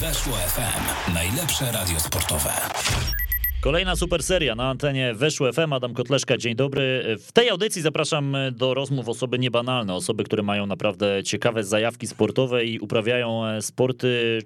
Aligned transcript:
Weszło 0.00 0.32
FM. 0.32 1.14
Najlepsze 1.14 1.72
radio 1.72 2.00
sportowe. 2.00 2.50
Kolejna 3.60 3.96
super 3.96 4.22
seria 4.22 4.54
na 4.54 4.70
antenie 4.70 5.14
Weszło 5.14 5.52
FM. 5.52 5.72
Adam 5.72 5.94
Kotleszka, 5.94 6.36
dzień 6.36 6.54
dobry. 6.54 7.16
W 7.20 7.32
tej 7.32 7.50
audycji 7.50 7.82
zapraszam 7.82 8.36
do 8.52 8.74
rozmów 8.74 9.08
osoby 9.08 9.38
niebanalne, 9.38 9.94
osoby, 9.94 10.24
które 10.24 10.42
mają 10.42 10.66
naprawdę 10.66 11.24
ciekawe 11.24 11.64
zajawki 11.64 12.06
sportowe 12.06 12.64
i 12.64 12.78
uprawiają 12.78 13.46
e, 13.46 13.62
sporty 13.62 14.38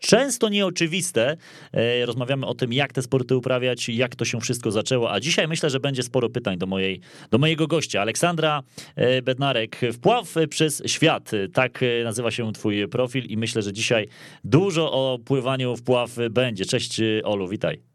często 0.00 0.48
nieoczywiste. 0.48 1.36
E, 1.72 2.06
rozmawiamy 2.06 2.46
o 2.46 2.54
tym, 2.54 2.72
jak 2.72 2.92
te 2.92 3.02
sporty 3.02 3.36
uprawiać, 3.36 3.88
jak 3.88 4.16
to 4.16 4.24
się 4.24 4.40
wszystko 4.40 4.70
zaczęło. 4.70 5.12
A 5.12 5.20
dzisiaj 5.20 5.48
myślę, 5.48 5.70
że 5.70 5.80
będzie 5.80 6.02
sporo 6.02 6.30
pytań 6.30 6.58
do, 6.58 6.66
mojej, 6.66 7.00
do 7.30 7.38
mojego 7.38 7.66
gościa, 7.66 8.00
Aleksandra 8.00 8.62
e, 8.96 9.22
Bednarek. 9.22 9.80
Wpław 9.92 10.34
przez 10.50 10.82
świat, 10.86 11.30
tak 11.52 11.84
nazywa 12.04 12.30
się 12.30 12.52
twój 12.52 12.88
profil 12.88 13.24
i 13.24 13.36
myślę, 13.36 13.62
że 13.62 13.72
dzisiaj 13.72 14.08
dużo 14.44 14.92
o 14.92 15.18
pływaniu 15.18 15.76
wpław 15.76 16.10
będzie. 16.30 16.64
Cześć 16.64 17.00
Olu, 17.24 17.48
witaj. 17.48 17.89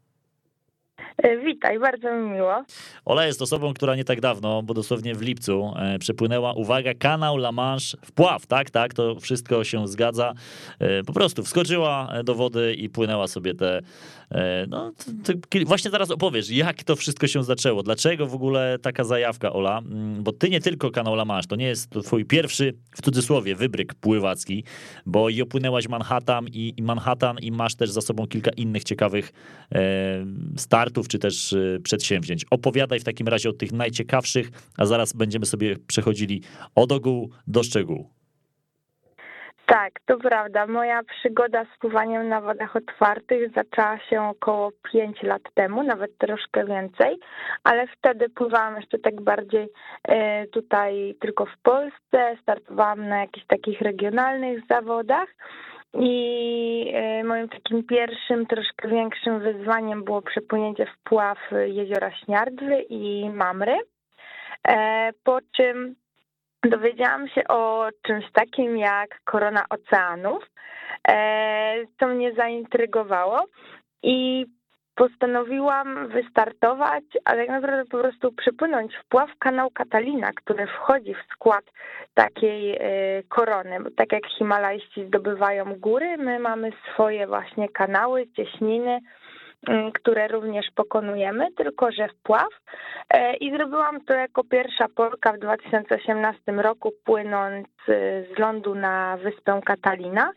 E, 1.22 1.36
witaj, 1.36 1.78
bardzo 1.78 2.14
mi 2.14 2.30
miło. 2.30 2.64
Ola 3.04 3.26
jest 3.26 3.42
osobą, 3.42 3.74
która 3.74 3.96
nie 3.96 4.04
tak 4.04 4.20
dawno, 4.20 4.62
bo 4.62 4.74
dosłownie 4.74 5.14
w 5.14 5.22
lipcu, 5.22 5.72
e, 5.76 5.98
przepłynęła, 5.98 6.52
uwaga, 6.52 6.94
kanał 6.94 7.36
La 7.36 7.52
Manche 7.52 7.98
wpław, 8.04 8.46
tak, 8.46 8.70
tak, 8.70 8.94
to 8.94 9.20
wszystko 9.20 9.64
się 9.64 9.88
zgadza. 9.88 10.32
E, 10.78 11.02
po 11.02 11.12
prostu 11.12 11.42
wskoczyła 11.42 12.12
do 12.24 12.34
wody 12.34 12.74
i 12.74 12.88
płynęła 12.88 13.26
sobie 13.26 13.54
te 13.54 13.82
no, 14.68 14.92
właśnie 15.66 15.90
zaraz 15.90 16.10
opowiesz, 16.10 16.50
jak 16.50 16.84
to 16.84 16.96
wszystko 16.96 17.26
się 17.26 17.44
zaczęło, 17.44 17.82
dlaczego 17.82 18.26
w 18.26 18.34
ogóle 18.34 18.78
taka 18.82 19.04
zajawka, 19.04 19.52
Ola, 19.52 19.78
mm, 19.78 20.22
bo 20.22 20.32
ty 20.32 20.50
nie 20.50 20.60
tylko 20.60 20.90
kanał 20.90 21.14
La 21.14 21.24
Manche, 21.24 21.48
to 21.48 21.56
nie 21.56 21.66
jest 21.66 21.90
twój 22.04 22.24
pierwszy, 22.24 22.74
w 22.94 23.02
cudzysłowie, 23.02 23.54
wybryk 23.54 23.94
pływacki, 23.94 24.64
bo 25.06 25.28
i 25.28 25.42
opłynęłaś 25.42 25.88
Manhattan 25.88 26.46
i, 26.48 26.74
i 26.76 26.82
Manhattan 26.82 27.38
i 27.38 27.52
masz 27.52 27.74
też 27.74 27.90
za 27.90 28.00
sobą 28.00 28.26
kilka 28.26 28.50
innych 28.50 28.84
ciekawych 28.84 29.32
e, 29.72 29.78
czy 31.08 31.18
też 31.18 31.52
e, 31.52 31.80
przedsięwzięć. 31.82 32.44
Opowiadaj 32.50 33.00
w 33.00 33.04
takim 33.04 33.28
razie 33.28 33.50
o 33.50 33.52
tych 33.52 33.72
najciekawszych, 33.72 34.50
a 34.78 34.86
zaraz 34.86 35.12
będziemy 35.12 35.46
sobie 35.46 35.76
przechodzili 35.86 36.42
od 36.74 36.92
ogółu 36.92 37.30
do 37.46 37.62
szczegółu. 37.62 38.16
Tak, 39.66 39.92
to 40.06 40.16
prawda. 40.16 40.66
Moja 40.66 41.02
przygoda 41.02 41.64
z 41.64 41.78
pływaniem 41.78 42.28
na 42.28 42.40
wodach 42.40 42.76
otwartych 42.76 43.52
zaczęła 43.54 43.98
się 43.98 44.22
około 44.22 44.70
5 44.92 45.22
lat 45.22 45.42
temu, 45.54 45.82
nawet 45.82 46.18
troszkę 46.18 46.64
więcej, 46.64 47.18
ale 47.64 47.86
wtedy 47.86 48.28
pływałam 48.28 48.76
jeszcze 48.76 48.98
tak 48.98 49.20
bardziej 49.20 49.68
e, 50.08 50.46
tutaj 50.46 51.14
tylko 51.20 51.46
w 51.46 51.58
Polsce, 51.62 52.36
startowałam 52.42 53.08
na 53.08 53.20
jakichś 53.20 53.46
takich 53.46 53.80
regionalnych 53.80 54.62
zawodach. 54.68 55.28
I 55.94 56.92
e, 56.94 57.24
moim 57.24 57.48
takim 57.48 57.84
pierwszym, 57.84 58.46
troszkę 58.46 58.88
większym 58.88 59.40
wyzwaniem 59.40 60.04
było 60.04 60.22
przepłynięcie 60.22 60.86
w 60.86 61.02
pław 61.04 61.38
jeziora 61.66 62.10
Śniardwy 62.16 62.80
i 62.80 63.30
Mamry. 63.30 63.76
E, 64.68 65.10
po 65.24 65.38
czym 65.56 65.96
dowiedziałam 66.62 67.28
się 67.28 67.48
o 67.48 67.88
czymś 68.02 68.24
takim 68.32 68.78
jak 68.78 69.20
korona 69.24 69.64
oceanów, 69.70 70.44
co 72.00 72.06
mnie 72.06 72.34
zaintrygowało 72.34 73.44
i 74.02 74.46
postanowiłam 74.96 76.08
wystartować, 76.08 77.04
a 77.24 77.30
tak 77.30 77.48
naprawdę 77.48 77.84
po 77.90 77.98
prostu 77.98 78.32
przypłynąć 78.32 78.96
wpław 78.96 79.30
kanał 79.38 79.70
Katalina, 79.70 80.30
który 80.34 80.66
wchodzi 80.66 81.14
w 81.14 81.32
skład 81.32 81.64
takiej 82.14 82.76
e, 82.76 82.78
korony. 83.28 83.78
Tak 83.96 84.12
jak 84.12 84.26
Himalajści 84.38 85.06
zdobywają 85.06 85.74
góry, 85.74 86.16
my 86.16 86.38
mamy 86.38 86.72
swoje 86.92 87.26
właśnie 87.26 87.68
kanały, 87.68 88.26
cieśniny, 88.36 89.00
Mm, 89.68 89.92
które 89.92 90.28
również 90.28 90.66
pokonujemy, 90.74 91.52
tylko 91.56 91.92
że 91.92 92.08
wpław. 92.08 92.48
E, 93.10 93.36
I 93.36 93.50
zrobiłam 93.56 94.00
to 94.00 94.14
jako 94.14 94.44
pierwsza 94.44 94.86
Polka 94.96 95.32
w 95.32 95.38
2018 95.38 96.52
roku, 96.52 96.92
płynąc 97.04 97.66
y, 97.88 98.26
z 98.34 98.38
lądu 98.38 98.74
na 98.74 99.16
wyspę 99.16 99.60
Katalina. 99.64 100.30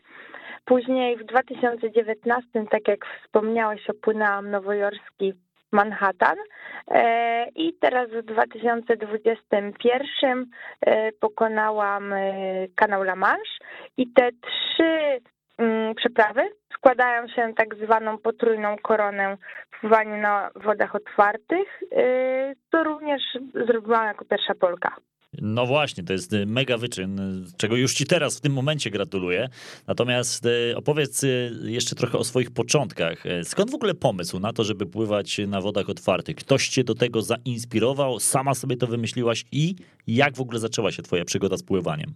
Później 0.64 1.16
w 1.16 1.24
2019, 1.24 2.48
tak 2.70 2.88
jak 2.88 3.06
wspomniałeś, 3.24 3.90
opłynęłam 3.90 4.50
nowojorski 4.50 5.34
Manhattan 5.72 6.36
e, 6.88 7.46
i 7.54 7.74
teraz 7.80 8.10
w 8.10 8.22
2021 8.22 10.46
e, 10.80 11.12
pokonałam 11.12 12.14
kanał 12.74 13.02
La 13.02 13.16
Manche 13.16 13.58
i 13.96 14.12
te 14.12 14.30
trzy 14.32 15.20
mm, 15.58 15.94
przeprawy 15.94 16.42
składają 16.74 17.28
się 17.28 17.52
tak 17.56 17.74
zwaną 17.74 18.18
potrójną 18.18 18.76
koronę 18.82 19.36
w 19.82 19.90
na 20.06 20.50
wodach 20.56 20.94
otwartych, 20.94 21.82
to 22.70 22.84
również 22.84 23.22
zrobiłam 23.66 24.06
jako 24.06 24.24
pierwsza 24.24 24.54
Polka. 24.54 24.96
No 25.38 25.66
właśnie, 25.66 26.04
to 26.04 26.12
jest 26.12 26.32
mega 26.46 26.78
wyczyn, 26.78 27.20
czego 27.56 27.76
już 27.76 27.94
ci 27.94 28.06
teraz 28.06 28.38
w 28.38 28.40
tym 28.40 28.52
momencie 28.52 28.90
gratuluję. 28.90 29.48
Natomiast 29.86 30.46
y, 30.46 30.76
opowiedz 30.76 31.24
y, 31.24 31.60
jeszcze 31.64 31.96
trochę 31.96 32.18
o 32.18 32.24
swoich 32.24 32.50
początkach. 32.50 33.24
Skąd 33.44 33.70
w 33.70 33.74
ogóle 33.74 33.94
pomysł 33.94 34.40
na 34.40 34.52
to, 34.52 34.64
żeby 34.64 34.86
pływać 34.86 35.40
na 35.46 35.60
wodach 35.60 35.90
otwartych? 35.90 36.36
Ktoś 36.36 36.68
cię 36.68 36.84
do 36.84 36.94
tego 36.94 37.22
zainspirował, 37.22 38.20
sama 38.20 38.54
sobie 38.54 38.76
to 38.76 38.86
wymyśliłaś 38.86 39.44
i 39.52 39.74
jak 40.06 40.36
w 40.36 40.40
ogóle 40.40 40.58
zaczęła 40.58 40.92
się 40.92 41.02
twoja 41.02 41.24
przygoda 41.24 41.56
z 41.56 41.62
pływaniem? 41.62 42.14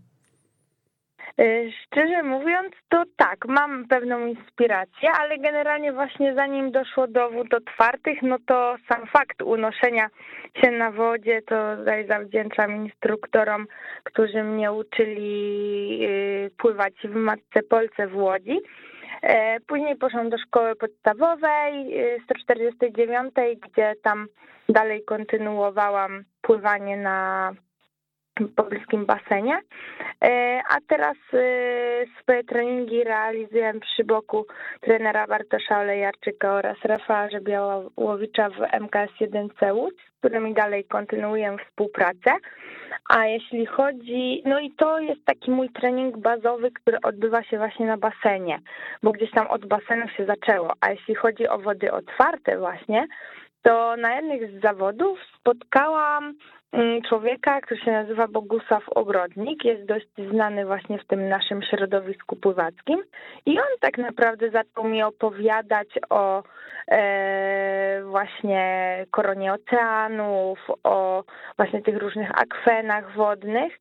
Y, 1.41 1.73
szczerze 1.83 2.23
mówiąc, 2.23 2.73
to 2.89 3.03
tak, 3.17 3.47
mam 3.49 3.89
pewną 3.89 4.27
inspirację, 4.27 5.11
ale 5.21 5.39
generalnie 5.39 5.93
właśnie 5.93 6.35
zanim 6.35 6.71
doszło 6.71 7.07
do 7.07 7.31
wód 7.31 7.55
otwartych, 7.55 8.23
no 8.23 8.37
to 8.47 8.77
sam 8.89 9.07
fakt 9.07 9.43
unoszenia 9.43 10.09
się 10.63 10.71
na 10.71 10.91
wodzie, 10.91 11.43
to 11.43 11.77
tutaj 11.77 12.07
zawdzięczam 12.07 12.77
instruktorom, 12.77 13.67
którzy 14.05 14.43
mnie 14.43 14.73
uczyli 14.73 15.99
y, 16.03 16.51
pływać 16.59 16.95
w 17.05 17.15
Matce 17.15 17.63
Polce 17.69 18.07
w 18.07 18.17
Łodzi. 18.17 18.61
E, 19.23 19.61
później 19.61 19.97
poszłam 19.97 20.31
do 20.31 20.39
szkoły 20.39 20.77
podstawowej 20.77 21.95
149, 22.25 23.33
y, 23.39 23.57
gdzie 23.57 23.93
tam 24.03 24.27
dalej 24.69 25.05
kontynuowałam 25.05 26.25
pływanie 26.43 26.97
na 26.97 27.51
pobliskim 28.57 29.07
basenie. 29.07 29.61
E, 30.23 30.61
a 30.71 30.77
teraz 30.89 31.17
e, 31.33 32.05
swoje 32.23 32.45
treningi 32.45 33.05
realizuję 33.05 33.73
przy 33.81 34.05
boku 34.05 34.47
trenera 34.81 35.27
Bartosza 35.27 35.81
Olejarczyka 35.81 36.55
oraz 36.55 36.77
Rafała 36.85 37.29
Białowicza 37.43 38.49
w 38.51 38.59
MKS1 38.59 39.75
Łódź, 39.75 39.97
z 39.97 40.19
którymi 40.19 40.55
dalej 40.55 40.85
kontynuuję 40.85 41.57
współpracę. 41.69 42.31
A 43.11 43.27
jeśli 43.27 43.67
chodzi, 43.67 44.43
no 44.45 44.61
i 44.61 44.71
to 44.71 44.99
jest 44.99 45.25
taki 45.25 45.51
mój 45.51 45.71
trening 45.71 46.19
bazowy, 46.19 46.71
który 46.71 46.99
odbywa 47.03 47.43
się 47.43 47.59
właśnie 47.59 47.87
na 47.87 47.97
basenie, 47.97 48.59
bo 49.03 49.13
gdzieś 49.13 49.31
tam 49.31 49.47
od 49.47 49.67
basenu 49.67 50.09
się 50.09 50.27
zaczęło. 50.27 50.73
A 50.81 50.91
jeśli 50.91 51.15
chodzi 51.15 51.49
o 51.49 51.59
wody 51.59 51.93
otwarte 51.93 52.59
właśnie, 52.59 53.07
to 53.65 53.97
na 53.97 54.15
jednych 54.15 54.51
z 54.51 54.63
zawodów 54.63 55.19
spotkałam 55.41 56.35
mm, 56.73 57.03
człowieka, 57.03 57.61
który 57.61 57.81
się 57.81 57.93
nazywa 57.93 58.29
Bogusław 58.29 58.89
Ogrodnik, 58.89 59.65
jest 59.65 59.85
dość 59.85 60.07
znany 60.31 60.67
właśnie 60.67 60.99
w 60.99 61.07
tym 61.07 61.29
naszym 61.29 61.63
środowisku 61.63 62.37
pływackim. 62.37 63.03
I 63.47 63.59
on 63.59 63.79
tak 63.81 63.99
naprawdę 63.99 64.51
zaczął 64.51 64.85
mi 64.85 65.03
opowiadać 65.03 65.89
o 66.11 66.43
e, 66.89 68.03
właśnie 68.05 68.97
koronie 69.11 69.53
oceanów, 69.53 70.59
o 70.85 71.25
właśnie 71.57 71.83
tych 71.83 71.97
różnych 71.97 72.31
akwenach 72.31 73.15
wodnych 73.17 73.73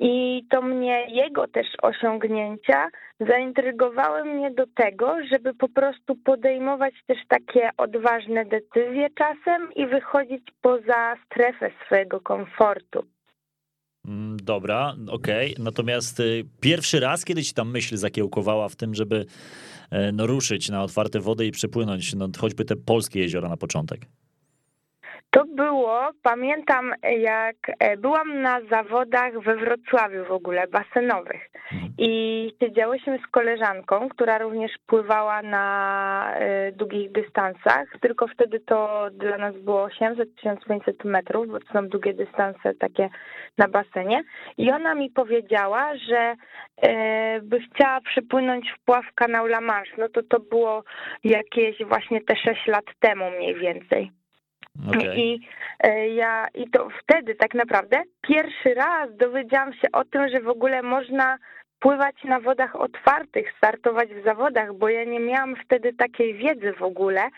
i 0.00 0.42
to 0.50 0.62
mnie, 0.62 1.06
jego 1.08 1.48
też 1.48 1.66
osiągnięcia 1.82 2.88
zaintrygowały 3.20 4.24
mnie 4.24 4.50
do 4.50 4.64
tego, 4.74 5.16
żeby 5.30 5.54
po 5.54 5.68
prostu 5.68 6.16
podejmować 6.16 6.94
też 7.06 7.18
takie 7.28 7.70
odważne 7.76 8.44
decyzje 8.44 9.08
czasem 9.10 9.72
i 9.76 9.86
wychodzić 9.86 10.42
poza 10.60 11.16
strefę 11.26 11.70
swojego 11.86 12.20
komfortu. 12.20 13.04
Mm, 14.08 14.36
dobra, 14.42 14.94
okej. 15.08 15.52
Okay. 15.52 15.64
Natomiast 15.64 16.20
y, 16.20 16.44
pierwszy 16.60 17.00
raz, 17.00 17.24
kiedy 17.24 17.42
ci 17.42 17.54
tam 17.54 17.70
myśl 17.70 17.96
zakiełkowała 17.96 18.68
w 18.68 18.76
tym, 18.76 18.94
żeby 18.94 19.26
e, 19.90 20.12
no, 20.12 20.26
ruszyć 20.26 20.68
na 20.68 20.82
otwarte 20.82 21.20
wody 21.20 21.46
i 21.46 21.50
przepłynąć 21.50 22.14
no, 22.14 22.28
choćby 22.38 22.64
te 22.64 22.76
polskie 22.76 23.20
jeziora 23.20 23.48
na 23.48 23.56
początek? 23.56 24.00
To 25.34 25.44
było, 25.44 26.10
pamiętam 26.22 26.94
jak 27.18 27.56
e, 27.78 27.96
byłam 27.96 28.42
na 28.42 28.60
zawodach 28.70 29.38
we 29.38 29.56
Wrocławiu 29.56 30.24
w 30.24 30.30
ogóle, 30.30 30.66
basenowych. 30.66 31.50
I 31.98 32.52
siedziałyśmy 32.60 33.18
z 33.18 33.30
koleżanką, 33.30 34.08
która 34.08 34.38
również 34.38 34.72
pływała 34.86 35.42
na 35.42 36.34
e, 36.34 36.72
długich 36.72 37.12
dystansach, 37.12 37.84
tylko 38.00 38.26
wtedy 38.28 38.60
to 38.60 39.08
dla 39.12 39.38
nas 39.38 39.56
było 39.56 39.88
800-1500 39.88 41.04
metrów, 41.04 41.48
bo 41.48 41.60
to 41.60 41.72
są 41.72 41.88
długie 41.88 42.14
dystanse 42.14 42.74
takie 42.74 43.08
na 43.58 43.68
basenie. 43.68 44.22
I 44.58 44.70
ona 44.70 44.94
mi 44.94 45.10
powiedziała, 45.10 45.96
że 45.96 46.34
e, 46.82 47.40
by 47.40 47.60
chciała 47.60 48.00
przepłynąć 48.00 48.72
w 48.72 48.84
pław 48.84 49.04
kanał 49.14 49.46
La 49.46 49.60
Manche, 49.60 49.92
no 49.98 50.08
to 50.08 50.22
to 50.22 50.40
było 50.40 50.84
jakieś 51.24 51.84
właśnie 51.84 52.20
te 52.20 52.36
6 52.36 52.66
lat 52.66 52.84
temu 53.00 53.30
mniej 53.30 53.54
więcej. 53.54 54.21
Okay. 54.88 55.16
I 55.16 55.40
e, 55.80 56.08
ja 56.08 56.46
i 56.54 56.70
to 56.70 56.88
wtedy 57.02 57.34
tak 57.34 57.54
naprawdę 57.54 58.02
pierwszy 58.22 58.74
raz 58.74 59.16
dowiedziałam 59.16 59.72
się 59.72 59.92
o 59.92 60.04
tym, 60.04 60.28
że 60.28 60.40
w 60.40 60.48
ogóle 60.48 60.82
można 60.82 61.38
pływać 61.80 62.24
na 62.24 62.40
wodach 62.40 62.76
otwartych, 62.76 63.52
startować 63.56 64.08
w 64.14 64.24
zawodach, 64.24 64.74
bo 64.74 64.88
ja 64.88 65.04
nie 65.04 65.20
miałam 65.20 65.56
wtedy 65.64 65.92
takiej 65.92 66.34
wiedzy 66.34 66.72
w 66.72 66.82
ogóle. 66.82 67.28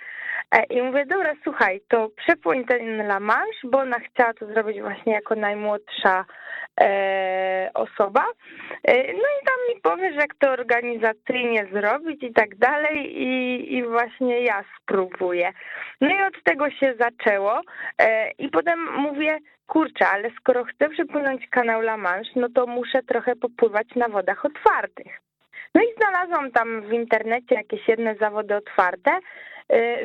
E, 0.51 0.65
I 0.65 0.83
mówię, 0.83 1.07
dobra, 1.07 1.33
słuchaj, 1.45 1.81
to 1.89 2.09
przepłyń 2.17 2.65
ten 2.65 3.01
La 3.01 3.21
Manche, 3.21 3.69
bo 3.69 3.79
ona 3.79 3.99
chciała 3.99 4.35
to 4.35 4.47
zrobić 4.47 4.81
właśnie 4.81 5.13
jako 5.13 5.35
najmłodsza 5.35 6.25
osoba. 7.75 8.25
E, 8.85 9.13
no 9.13 9.19
i 9.19 9.45
tam 9.47 9.59
mi 9.69 9.81
powiesz, 9.83 10.15
jak 10.15 10.35
to 10.35 10.51
organizacyjnie 10.51 11.67
zrobić 11.73 12.23
i 12.23 12.33
tak 12.33 12.57
dalej 12.57 13.23
i, 13.23 13.75
i 13.75 13.85
właśnie 13.85 14.41
ja 14.41 14.65
spróbuję. 14.81 15.53
No 16.01 16.09
i 16.09 16.23
od 16.23 16.43
tego 16.45 16.71
się 16.71 16.95
zaczęło 17.01 17.61
e, 17.99 18.31
i 18.31 18.49
potem 18.49 18.79
mówię, 18.97 19.39
kurczę, 19.67 20.09
ale 20.09 20.31
skoro 20.41 20.65
chcę 20.65 20.89
przepłynąć 20.89 21.49
kanał 21.49 21.81
La 21.81 21.97
Manche, 21.97 22.31
no 22.37 22.49
to 22.55 22.67
muszę 22.67 23.03
trochę 23.03 23.37
popływać 23.37 23.87
na 23.97 24.09
wodach 24.09 24.45
otwartych. 24.45 25.21
No 25.75 25.83
i 25.83 25.87
znalazłam 25.97 26.53
tam 26.53 26.83
w 26.83 26.93
internecie 26.93 27.55
jakieś 27.55 27.89
jedne 27.89 28.15
zawody 28.15 28.57
otwarte, 28.57 29.11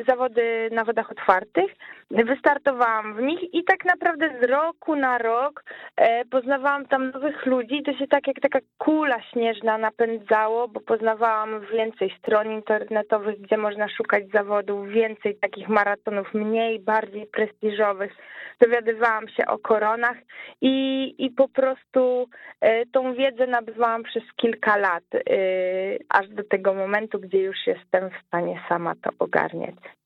zawody 0.08 0.68
na 0.72 0.84
wodach 0.84 1.10
otwartych. 1.10 1.72
Wystartowałam 2.10 3.14
w 3.14 3.22
nich 3.22 3.54
i 3.54 3.64
tak 3.64 3.84
naprawdę 3.84 4.30
z 4.42 4.50
roku 4.50 4.96
na 4.96 5.18
rok 5.18 5.64
e, 5.96 6.24
poznawałam 6.24 6.86
tam 6.86 7.10
nowych 7.10 7.46
ludzi. 7.46 7.82
To 7.82 7.92
się 7.92 8.06
tak 8.06 8.26
jak 8.26 8.40
taka 8.40 8.58
kula 8.78 9.22
śnieżna 9.22 9.78
napędzało, 9.78 10.68
bo 10.68 10.80
poznawałam 10.80 11.60
więcej 11.72 12.14
stron 12.18 12.52
internetowych, 12.52 13.40
gdzie 13.40 13.56
można 13.56 13.88
szukać 13.88 14.24
zawodów, 14.34 14.88
więcej 14.88 15.36
takich 15.36 15.68
maratonów 15.68 16.34
mniej, 16.34 16.80
bardziej 16.80 17.26
prestiżowych. 17.26 18.12
Dowiadywałam 18.60 19.28
się 19.28 19.46
o 19.46 19.58
koronach 19.58 20.16
i, 20.60 21.14
i 21.18 21.30
po 21.30 21.48
prostu 21.48 22.28
e, 22.60 22.86
tą 22.86 23.14
wiedzę 23.14 23.46
nabywałam 23.46 24.02
przez 24.02 24.22
kilka 24.36 24.76
lat, 24.76 25.04
e, 25.14 25.20
aż 26.08 26.28
do 26.28 26.44
tego 26.44 26.74
momentu, 26.74 27.20
gdzie 27.20 27.38
już 27.38 27.66
jestem 27.66 28.10
w 28.10 28.26
stanie 28.26 28.60
sama 28.68 28.94
to 29.02 29.10
ogarnąć. 29.18 29.49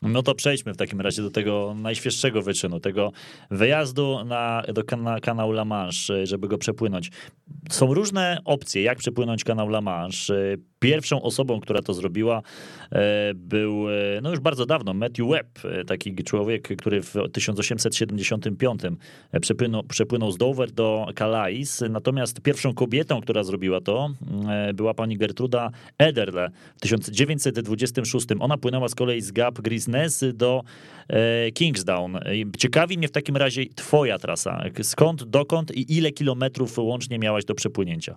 No 0.02 0.22
to 0.22 0.34
przejdźmy 0.34 0.74
w 0.74 0.76
takim 0.76 1.00
razie 1.00 1.22
do 1.22 1.30
tego 1.30 1.74
najświeższego 1.76 2.42
wyczynu, 2.42 2.80
tego 2.80 3.12
wyjazdu 3.50 4.24
na, 4.24 4.62
do 4.74 4.84
kana, 4.84 5.20
kanału 5.20 5.52
La 5.52 5.64
Manche, 5.64 6.26
żeby 6.26 6.48
go 6.48 6.58
przepłynąć. 6.58 7.10
Są 7.70 7.94
różne 7.94 8.38
opcje, 8.44 8.82
jak 8.82 8.98
przepłynąć 8.98 9.44
kanał 9.44 9.68
La 9.68 9.80
Manche. 9.80 10.34
Pierwszą 10.78 11.22
osobą, 11.22 11.60
która 11.60 11.82
to 11.82 11.94
zrobiła, 11.94 12.42
e, 12.92 13.34
był 13.34 13.90
e, 13.90 14.20
no 14.22 14.30
już 14.30 14.40
bardzo 14.40 14.66
dawno 14.66 14.94
Matthew 14.94 15.28
Webb, 15.28 15.64
e, 15.64 15.84
taki 15.84 16.14
człowiek, 16.14 16.76
który 16.76 17.02
w 17.02 17.14
1875 17.32 18.80
przepłynął, 19.40 19.82
przepłynął 19.82 20.32
z 20.32 20.36
Dover 20.36 20.70
do 20.70 21.06
Calais. 21.18 21.84
Natomiast 21.90 22.40
pierwszą 22.40 22.74
kobietą, 22.74 23.20
która 23.20 23.44
zrobiła 23.44 23.80
to, 23.80 24.10
była 24.74 24.94
pani 24.94 25.16
Gertruda 25.16 25.70
Ederle 25.98 26.50
w 26.76 26.80
1926. 26.80 28.26
Ona 28.40 28.58
płynęła 28.58 28.88
z 28.88 28.94
kolei 28.94 29.20
z 29.20 29.32
Gap 29.34 29.60
Grisnes 29.60 30.24
do 30.34 30.62
Kingsdown. 31.54 32.18
Ciekawi 32.58 32.98
mnie 32.98 33.08
w 33.08 33.12
takim 33.12 33.36
razie 33.36 33.66
twoja 33.66 34.18
trasa. 34.18 34.64
Skąd, 34.82 35.24
dokąd 35.24 35.72
i 35.72 35.96
ile 35.96 36.12
kilometrów 36.12 36.78
łącznie 36.78 37.18
miałaś 37.18 37.44
do 37.44 37.54
przepłynięcia? 37.54 38.16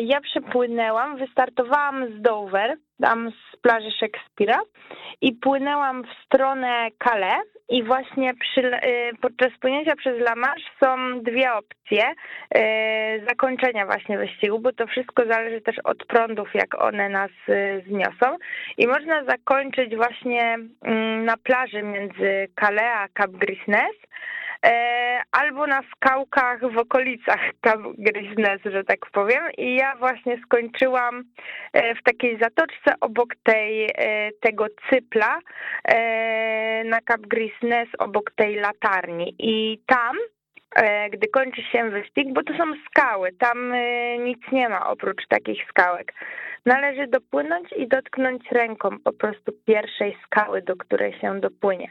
Ja 0.00 0.20
przepłynęłam, 0.20 1.16
wystartowałam 1.16 2.12
z 2.12 2.22
Dover, 2.22 2.76
tam 3.00 3.30
z 3.30 3.56
plaży 3.56 3.90
Szekspira 3.90 4.60
i 5.20 5.32
płynęłam 5.32 6.04
w 6.04 6.24
stronę 6.26 6.88
Calais 7.04 7.44
i 7.68 7.82
właśnie 7.82 8.34
przy, 8.34 8.60
y, 8.60 9.10
podczas 9.20 9.58
płynięcia 9.60 9.96
przez 9.96 10.18
La 10.18 10.34
Manche 10.34 10.70
są 10.80 11.20
dwie 11.22 11.52
opcje 11.52 12.04
y, 12.10 12.60
zakończenia 13.28 13.86
właśnie 13.86 14.18
wyścigu, 14.18 14.58
bo 14.58 14.72
to 14.72 14.86
wszystko 14.86 15.22
zależy 15.26 15.60
też 15.60 15.76
od 15.84 16.06
prądów, 16.06 16.54
jak 16.54 16.82
one 16.82 17.08
nas 17.08 17.30
y, 17.48 17.84
zniosą. 17.86 18.36
I 18.78 18.86
można 18.86 19.24
zakończyć 19.24 19.96
właśnie 19.96 20.58
mm, 20.82 21.24
na 21.24 21.36
plaży 21.36 21.82
między 21.82 22.48
Calais 22.60 22.96
a 22.96 23.08
Cap 23.18 23.30
Grisnes, 23.30 23.96
albo 25.32 25.66
na 25.66 25.80
skałkach 25.96 26.72
w 26.72 26.78
okolicach 26.78 27.40
Gryźnes, 27.98 28.60
że 28.64 28.84
tak 28.84 29.10
powiem. 29.12 29.42
I 29.58 29.74
ja 29.74 29.96
właśnie 29.96 30.38
skończyłam 30.46 31.24
e, 31.72 31.94
w 31.94 32.02
takiej 32.02 32.38
zatoczce 32.38 32.94
obok 33.00 33.28
tej, 33.42 33.90
e, 33.94 34.30
tego 34.40 34.66
cypla 34.90 35.38
na 36.84 36.98
Cap 37.08 37.20
Grisnes, 37.20 37.88
obok 37.98 38.30
tej 38.36 38.54
latarni. 38.54 39.34
I 39.38 39.80
tam 39.86 40.16
gdy 41.10 41.28
kończy 41.28 41.62
się 41.62 41.90
wyścig, 41.90 42.32
bo 42.32 42.42
to 42.42 42.52
są 42.52 42.64
skały, 42.86 43.32
tam 43.32 43.74
nic 44.18 44.38
nie 44.52 44.68
ma 44.68 44.90
oprócz 44.90 45.26
takich 45.28 45.68
skałek. 45.68 46.12
Należy 46.66 47.06
dopłynąć 47.06 47.72
i 47.72 47.88
dotknąć 47.88 48.42
ręką 48.50 48.90
po 49.04 49.12
prostu 49.12 49.52
pierwszej 49.66 50.16
skały, 50.26 50.62
do 50.62 50.76
której 50.76 51.20
się 51.20 51.40
dopłynie. 51.40 51.88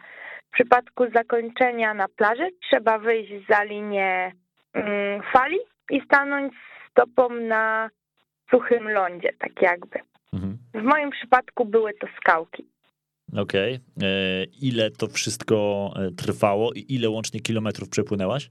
W 0.49 0.53
przypadku 0.53 1.03
zakończenia 1.15 1.93
na 1.93 2.07
plaży 2.07 2.49
trzeba 2.69 2.99
wyjść 2.99 3.47
za 3.49 3.63
linię 3.63 4.31
mm, 4.73 5.21
fali 5.33 5.57
i 5.91 6.01
stanąć 6.05 6.53
stopą 6.91 7.29
na 7.29 7.89
suchym 8.51 8.89
lądzie, 8.89 9.33
tak 9.39 9.61
jakby. 9.61 9.99
Mhm. 10.33 10.57
W 10.73 10.83
moim 10.83 11.09
przypadku 11.09 11.65
były 11.65 11.93
to 11.93 12.07
skałki. 12.17 12.65
Okej. 13.37 13.79
Okay. 13.97 14.09
E, 14.09 14.43
ile 14.61 14.91
to 14.91 15.07
wszystko 15.07 15.89
e, 15.95 16.11
trwało 16.11 16.73
i 16.73 16.85
ile 16.89 17.09
łącznie 17.09 17.39
kilometrów 17.39 17.89
przepłynęłaś? 17.89 18.49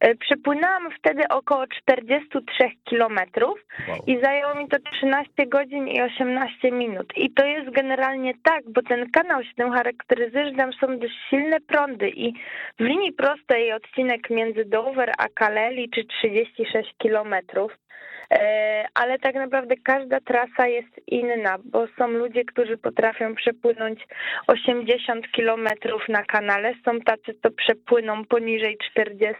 E, 0.00 0.14
przepłynęłam 0.14 0.90
wtedy 0.98 1.22
około 1.28 1.66
43 1.66 2.70
kilometrów 2.84 3.58
wow. 3.88 3.98
i 4.06 4.20
zajęło 4.24 4.54
mi 4.54 4.68
to 4.68 4.76
13 4.92 5.46
godzin 5.46 5.88
i 5.88 6.02
18 6.02 6.72
minut. 6.72 7.12
I 7.16 7.30
to 7.30 7.44
jest 7.44 7.70
generalnie 7.70 8.34
tak, 8.42 8.62
bo 8.74 8.82
ten 8.82 9.10
kanał 9.10 9.42
się 9.42 9.54
tym 9.56 9.72
charakteryzuje, 9.72 10.44
że 10.44 10.56
tam 10.56 10.72
są 10.72 10.98
dość 10.98 11.14
silne 11.30 11.60
prądy 11.60 12.10
i 12.10 12.32
w 12.78 12.82
linii 12.82 13.12
prostej 13.12 13.72
odcinek 13.72 14.30
między 14.30 14.64
Dover 14.64 15.12
a 15.18 15.26
Calais 15.38 15.76
liczy 15.76 16.04
36 16.04 16.94
kilometrów. 16.98 17.72
E, 18.30 18.84
ale 18.94 19.18
tak 19.18 19.34
naprawdę 19.34 19.74
każda 19.84 20.20
trasa 20.20 20.66
jest 20.66 21.00
inna, 21.06 21.58
bo 21.64 21.86
są 21.98 22.08
ludzie, 22.08 22.44
którzy 22.44 22.76
potrafią 22.76 23.34
przepłynąć 23.34 24.06
80 24.46 25.32
kilometrów 25.32 26.02
na 26.08 26.24
kanale, 26.24 26.74
są 26.84 27.00
tacy, 27.00 27.34
co 27.42 27.50
przepłyną 27.50 28.24
poniżej 28.24 28.78
40, 28.90 29.36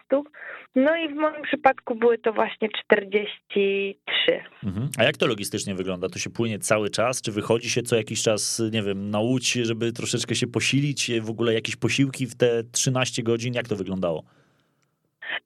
no 0.75 0.97
i 0.97 1.09
w 1.09 1.14
moim 1.14 1.43
przypadku 1.43 1.95
były 1.95 2.19
to 2.19 2.33
właśnie 2.33 2.69
43. 2.85 4.43
Mhm. 4.64 4.88
A 4.99 5.05
jak 5.05 5.17
to 5.17 5.26
logistycznie 5.26 5.75
wygląda? 5.75 6.09
To 6.09 6.19
się 6.19 6.31
płynie 6.31 6.59
cały 6.59 6.91
czas, 6.91 7.23
czy 7.23 7.33
wychodzi 7.33 7.71
się 7.71 7.83
co 7.83 7.97
jakiś 7.97 8.23
czas, 8.23 8.62
nie 8.73 8.83
wiem, 8.83 9.11
na 9.11 9.21
łódź, 9.21 9.53
żeby 9.53 9.93
troszeczkę 9.93 10.35
się 10.35 10.47
posilić, 10.47 11.11
w 11.21 11.31
ogóle 11.31 11.55
jakieś 11.55 11.76
posiłki 11.76 12.26
w 12.26 12.37
te 12.37 12.62
13 12.73 13.23
godzin, 13.23 13.55
jak 13.55 13.69
to 13.69 13.76
wyglądało? 13.76 14.25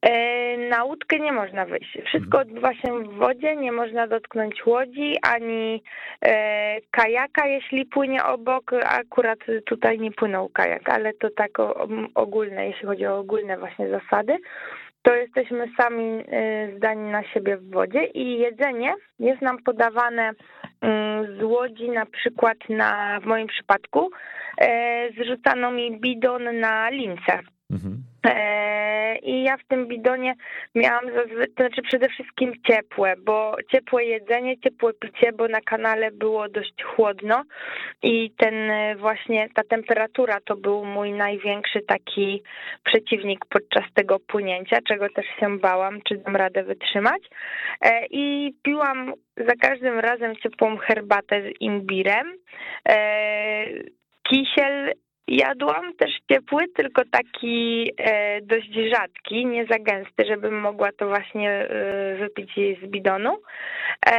E, 0.01 0.57
na 0.57 0.83
łódkę 0.83 1.19
nie 1.19 1.31
można 1.31 1.65
wyjść. 1.65 1.97
Wszystko 2.05 2.41
mhm. 2.41 2.47
odbywa 2.47 2.73
się 2.73 3.03
w 3.03 3.13
wodzie, 3.13 3.55
nie 3.55 3.71
można 3.71 4.07
dotknąć 4.07 4.65
łodzi 4.65 5.17
ani 5.21 5.83
e, 6.21 6.81
kajaka, 6.91 7.47
jeśli 7.47 7.85
płynie 7.85 8.23
obok. 8.23 8.71
Akurat 8.85 9.39
tutaj 9.65 9.99
nie 9.99 10.11
płynął 10.11 10.49
kajak, 10.49 10.89
ale 10.89 11.13
to 11.13 11.29
tak 11.29 11.51
ogólne, 12.15 12.67
jeśli 12.67 12.87
chodzi 12.87 13.05
o 13.05 13.17
ogólne 13.17 13.57
właśnie 13.57 13.89
zasady 13.89 14.37
to 15.01 15.15
jesteśmy 15.15 15.67
sami 15.77 16.23
e, 16.27 16.77
zdani 16.77 17.11
na 17.11 17.23
siebie 17.23 17.57
w 17.57 17.69
wodzie 17.69 18.03
i 18.05 18.39
jedzenie 18.39 18.93
jest 19.19 19.41
nam 19.41 19.63
podawane 19.63 20.31
mm, 20.81 21.37
z 21.39 21.43
łodzi 21.43 21.89
na 21.89 22.05
przykład 22.05 22.57
na, 22.69 23.19
w 23.19 23.25
moim 23.25 23.47
przypadku, 23.47 24.09
zrzucano 25.17 25.71
mi 25.71 25.99
bidon 25.99 26.59
na 26.59 26.89
lince. 26.89 27.39
Mhm. 27.71 28.03
E, 28.25 29.17
I 29.21 29.43
ja 29.43 29.57
w 29.57 29.63
tym 29.67 29.87
bidonie 29.87 30.33
miałam 30.75 31.05
zazwy- 31.05 31.47
to 31.55 31.63
znaczy 31.63 31.81
przede 31.81 32.09
wszystkim 32.09 32.53
ciepłe, 32.67 33.15
bo 33.17 33.55
ciepłe 33.71 34.05
jedzenie, 34.05 34.59
ciepłe 34.59 34.93
picie, 34.93 35.31
bo 35.31 35.47
na 35.47 35.61
kanale 35.61 36.11
było 36.11 36.49
dość 36.49 36.83
chłodno 36.83 37.43
i 38.03 38.31
ten 38.37 38.71
e, 38.71 38.95
właśnie 38.95 39.49
ta 39.53 39.63
temperatura 39.63 40.37
to 40.45 40.55
był 40.55 40.85
mój 40.85 41.11
największy 41.11 41.81
taki 41.81 42.43
przeciwnik 42.83 43.45
podczas 43.45 43.83
tego 43.93 44.19
płynięcia, 44.19 44.77
czego 44.87 45.09
też 45.09 45.25
się 45.39 45.57
bałam, 45.57 46.01
czy 46.01 46.17
dam 46.17 46.35
radę 46.35 46.63
wytrzymać. 46.63 47.21
E, 47.81 48.05
I 48.09 48.53
piłam 48.63 49.13
za 49.37 49.53
każdym 49.61 49.99
razem 49.99 50.35
ciepłą 50.35 50.77
herbatę 50.77 51.41
z 51.41 51.61
imbirem. 51.61 52.33
Kisiel 54.23 54.93
Jadłam 55.29 55.93
też 55.93 56.11
ciepły, 56.31 56.67
tylko 56.67 57.01
taki 57.11 57.91
e, 57.97 58.41
dość 58.41 58.73
rzadki, 58.73 59.45
nie 59.45 59.65
za 59.65 59.79
gęsty, 59.79 60.25
żebym 60.27 60.59
mogła 60.59 60.91
to 60.91 61.07
właśnie 61.07 61.51
e, 61.51 62.15
wypić 62.15 62.51
z 62.83 62.87
bidonu. 62.87 63.37
E, 64.05 64.15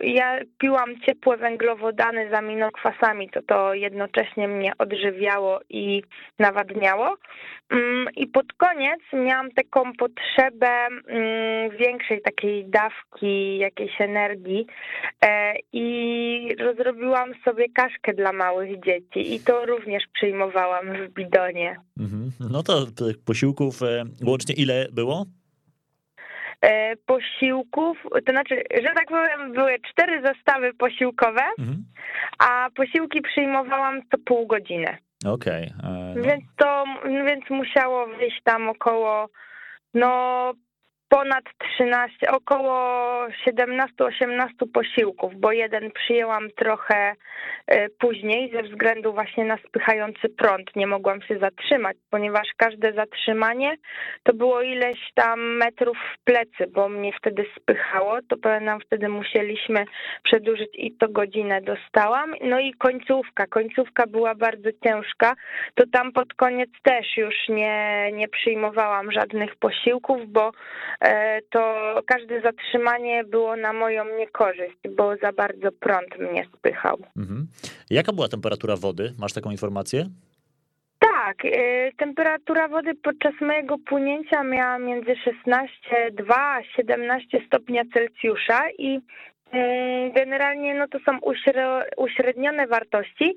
ja 0.00 0.38
piłam 0.58 1.00
ciepłe 1.00 1.36
węglowodany 1.36 2.30
z 2.30 2.34
aminokwasami, 2.34 3.30
to 3.30 3.42
to 3.42 3.74
jednocześnie 3.74 4.48
mnie 4.48 4.72
odżywiało 4.78 5.60
i 5.68 6.02
nawadniało. 6.38 7.16
Mm, 7.70 8.08
I 8.16 8.26
pod 8.26 8.52
koniec 8.52 9.00
miałam 9.12 9.50
taką 9.50 9.92
potrzebę 9.92 10.86
mm, 11.06 11.70
większej 11.76 12.22
takiej 12.22 12.64
dawki 12.64 13.58
jakiejś 13.58 14.00
energii 14.00 14.66
i 15.72 16.56
rozrobiłam 16.58 17.32
sobie 17.44 17.66
kaszkę 17.74 18.14
dla 18.14 18.32
małych 18.32 18.80
dzieci 18.80 19.34
i 19.34 19.40
to 19.40 19.66
również 19.66 19.97
przyjmowałam 20.12 20.86
w 20.86 21.14
bidonie. 21.14 21.76
Mhm. 22.00 22.30
No 22.50 22.62
to 22.62 22.86
tych 22.86 23.24
posiłków 23.24 23.80
łącznie 24.26 24.54
ile 24.54 24.86
było? 24.92 25.26
E, 26.60 26.96
posiłków, 26.96 27.98
to 28.26 28.32
znaczy, 28.32 28.62
że 28.82 28.88
tak 28.94 29.08
powiem, 29.08 29.52
były 29.52 29.76
cztery 29.90 30.22
zestawy 30.22 30.74
posiłkowe, 30.74 31.42
mhm. 31.58 31.84
a 32.38 32.68
posiłki 32.74 33.22
przyjmowałam 33.22 34.02
co 34.10 34.18
pół 34.24 34.46
godziny. 34.46 34.98
Okej. 35.26 35.72
Okay. 35.78 35.90
E, 35.90 36.14
no. 36.16 36.22
Więc 36.22 36.44
to, 36.56 36.84
więc 37.04 37.50
musiało 37.50 38.06
wyjść 38.06 38.42
tam 38.44 38.68
około, 38.68 39.28
no 39.94 40.52
ponad 41.08 41.44
13, 41.58 42.30
około 42.30 42.78
17-18 43.46 44.48
posiłków, 44.74 45.32
bo 45.36 45.52
jeden 45.52 45.90
przyjęłam 45.90 46.48
trochę 46.56 47.14
e, 47.66 47.88
później 47.88 48.52
ze 48.52 48.62
względu 48.62 49.12
właśnie 49.12 49.44
na 49.44 49.58
spychający 49.68 50.28
prąd. 50.28 50.76
Nie 50.76 50.86
mogłam 50.86 51.22
się 51.22 51.38
zatrzymać, 51.38 51.96
ponieważ 52.10 52.48
każde 52.56 52.92
zatrzymanie 52.92 53.76
to 54.22 54.34
było 54.34 54.62
ileś 54.62 54.98
tam 55.14 55.56
metrów 55.56 55.96
w 56.14 56.24
plecy, 56.24 56.72
bo 56.72 56.88
mnie 56.88 57.12
wtedy 57.18 57.46
spychało. 57.56 58.18
To 58.28 58.36
pamiętam, 58.36 58.80
wtedy 58.80 59.08
musieliśmy 59.08 59.84
przedłużyć 60.22 60.70
i 60.74 60.92
to 60.92 61.08
godzinę 61.08 61.60
dostałam. 61.60 62.34
No 62.40 62.60
i 62.60 62.72
końcówka. 62.72 63.46
Końcówka 63.46 64.06
była 64.06 64.34
bardzo 64.34 64.68
ciężka. 64.84 65.34
To 65.74 65.84
tam 65.92 66.12
pod 66.12 66.34
koniec 66.34 66.70
też 66.82 67.16
już 67.16 67.34
nie, 67.48 68.10
nie 68.12 68.28
przyjmowałam 68.28 69.12
żadnych 69.12 69.56
posiłków, 69.56 70.32
bo 70.32 70.50
to 71.50 71.94
każde 72.06 72.40
zatrzymanie 72.40 73.24
było 73.24 73.56
na 73.56 73.72
moją 73.72 74.04
niekorzyść, 74.16 74.78
bo 74.96 75.16
za 75.16 75.32
bardzo 75.32 75.72
prąd 75.72 76.18
mnie 76.18 76.44
spychał. 76.56 76.98
Mhm. 77.16 77.46
Jaka 77.90 78.12
była 78.12 78.28
temperatura 78.28 78.76
wody? 78.76 79.14
Masz 79.18 79.32
taką 79.32 79.50
informację? 79.50 80.06
Tak, 80.98 81.44
e, 81.44 81.92
temperatura 81.92 82.68
wody 82.68 82.94
podczas 82.94 83.32
mojego 83.40 83.78
płynięcia 83.78 84.42
miała 84.42 84.78
między 84.78 85.14
16,2 85.14 86.34
a 86.34 86.62
17 86.76 87.40
stopnia 87.46 87.82
Celsjusza 87.94 88.70
i 88.78 89.00
e, 89.52 90.10
generalnie 90.10 90.74
no 90.74 90.88
to 90.88 90.98
są 90.98 91.18
uśrednione 91.96 92.66
wartości, 92.66 93.36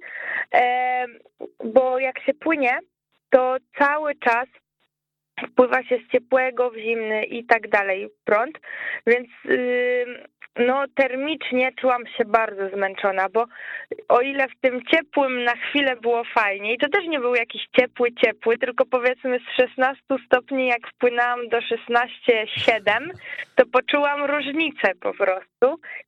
bo 1.65 1.99
jak 1.99 2.19
się 2.19 2.33
płynie, 2.33 2.79
to 3.29 3.57
cały 3.79 4.15
czas 4.15 4.47
wpływa 5.47 5.83
się 5.83 5.97
z 5.97 6.11
ciepłego 6.11 6.69
w 6.69 6.77
zimny 6.77 7.23
i 7.23 7.45
tak 7.45 7.69
dalej 7.69 8.09
prąd, 8.25 8.59
więc 9.07 9.27
no 10.55 10.85
termicznie 10.95 11.71
czułam 11.81 12.07
się 12.07 12.25
bardzo 12.25 12.69
zmęczona, 12.69 13.29
bo 13.29 13.45
o 14.07 14.21
ile 14.21 14.47
w 14.47 14.59
tym 14.61 14.81
ciepłym 14.85 15.43
na 15.43 15.55
chwilę 15.55 15.95
było 15.95 16.23
fajnie 16.23 16.73
i 16.73 16.77
to 16.77 16.89
też 16.89 17.05
nie 17.07 17.19
był 17.19 17.35
jakiś 17.35 17.61
ciepły, 17.79 18.13
ciepły, 18.13 18.57
tylko 18.57 18.85
powiedzmy 18.85 19.39
z 19.39 19.61
16 19.61 20.03
stopni 20.25 20.67
jak 20.67 20.87
wpłynęłam 20.87 21.49
do 21.49 21.57
16,7, 21.57 23.09
to 23.55 23.65
poczułam 23.65 24.23
różnicę 24.23 24.91
po 25.01 25.13
prostu 25.13 25.50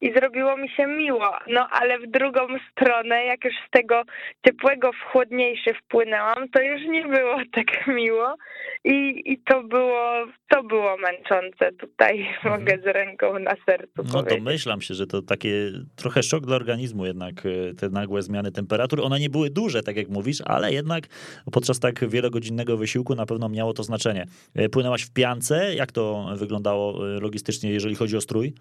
i 0.01 0.13
zrobiło 0.13 0.57
mi 0.57 0.69
się 0.69 0.87
miło, 0.87 1.31
no 1.47 1.67
ale 1.71 1.99
w 1.99 2.11
drugą 2.11 2.47
stronę, 2.71 3.25
jak 3.25 3.45
już 3.45 3.53
z 3.67 3.69
tego 3.71 4.03
ciepłego 4.45 4.91
w 4.91 5.11
chłodniejszy 5.11 5.73
wpłynęłam, 5.73 6.49
to 6.49 6.61
już 6.61 6.81
nie 6.87 7.07
było 7.07 7.35
tak 7.55 7.87
miło 7.87 8.35
i, 8.83 9.21
i 9.25 9.37
to 9.37 9.63
było, 9.63 10.25
to 10.47 10.63
było 10.63 10.97
męczące 10.97 11.71
tutaj, 11.71 12.21
mhm. 12.27 12.59
mogę 12.59 12.77
z 12.83 12.85
ręką 12.85 13.39
na 13.39 13.55
sercu 13.65 13.93
no 13.97 14.03
powiedzieć 14.03 14.39
domyślam 14.39 14.81
się, 14.81 14.93
że 14.93 15.07
to 15.07 15.21
takie 15.21 15.71
trochę 15.95 16.23
szok 16.23 16.45
dla 16.45 16.55
organizmu 16.55 17.05
jednak 17.05 17.35
e, 17.45 17.73
te 17.73 17.89
nagłe 17.89 18.21
zmiany 18.21 18.51
temperatur. 18.51 19.01
One 19.01 19.19
nie 19.19 19.29
były 19.29 19.49
duże, 19.49 19.83
tak 19.83 19.97
jak 19.97 20.09
mówisz, 20.09 20.41
ale 20.45 20.73
jednak 20.73 21.07
podczas 21.51 21.79
tak 21.79 22.09
wielogodzinnego 22.09 22.77
wysiłku 22.77 23.15
na 23.15 23.25
pewno 23.25 23.49
miało 23.49 23.73
to 23.73 23.83
znaczenie. 23.83 24.25
E, 24.55 24.69
płynęłaś 24.69 25.03
w 25.03 25.13
piance? 25.13 25.75
Jak 25.75 25.91
to 25.91 26.25
wyglądało 26.35 27.07
e, 27.07 27.19
logistycznie, 27.19 27.71
jeżeli 27.71 27.95
chodzi 27.95 28.17
o 28.17 28.21
strój? 28.21 28.53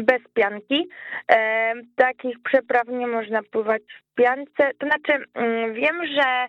Bez 0.00 0.22
pianki. 0.34 0.88
Takich 1.96 2.42
przepraw 2.42 2.88
nie 2.88 3.06
można 3.06 3.42
pływać 3.42 3.82
w 3.82 4.14
piance. 4.14 4.70
To 4.78 4.86
znaczy, 4.86 5.24
mm, 5.34 5.74
wiem, 5.74 6.06
że 6.06 6.46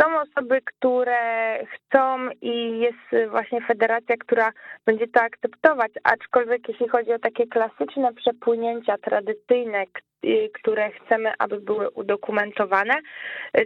są 0.00 0.20
osoby, 0.20 0.60
które 0.64 1.58
chcą 1.74 2.30
i 2.40 2.78
jest 2.78 3.30
właśnie 3.30 3.60
federacja, 3.60 4.16
która 4.16 4.50
będzie 4.86 5.08
to 5.08 5.20
akceptować, 5.22 5.92
aczkolwiek 6.04 6.68
jeśli 6.68 6.88
chodzi 6.88 7.12
o 7.12 7.18
takie 7.18 7.46
klasyczne 7.46 8.14
przepłynięcia 8.14 8.98
tradycyjne, 8.98 9.84
które 10.54 10.90
chcemy, 10.90 11.32
aby 11.38 11.60
były 11.60 11.90
udokumentowane, 11.90 12.94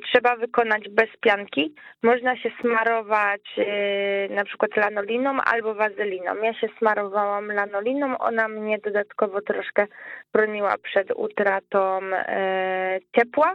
trzeba 0.03 0.37
wykonać 0.37 0.89
bez 0.89 1.09
pianki. 1.21 1.75
Można 2.03 2.37
się 2.37 2.51
smarować 2.61 3.41
y, 3.59 4.35
na 4.35 4.45
przykład 4.45 4.77
lanoliną 4.77 5.41
albo 5.45 5.75
wazeliną. 5.75 6.43
Ja 6.43 6.55
się 6.55 6.69
smarowałam 6.79 7.53
lanoliną, 7.53 8.19
ona 8.19 8.49
mnie 8.49 8.79
dodatkowo 8.79 9.41
troszkę 9.41 9.87
broniła 10.33 10.79
przed 10.79 11.11
utratą 11.17 12.01
y, 12.03 13.01
ciepła. 13.17 13.55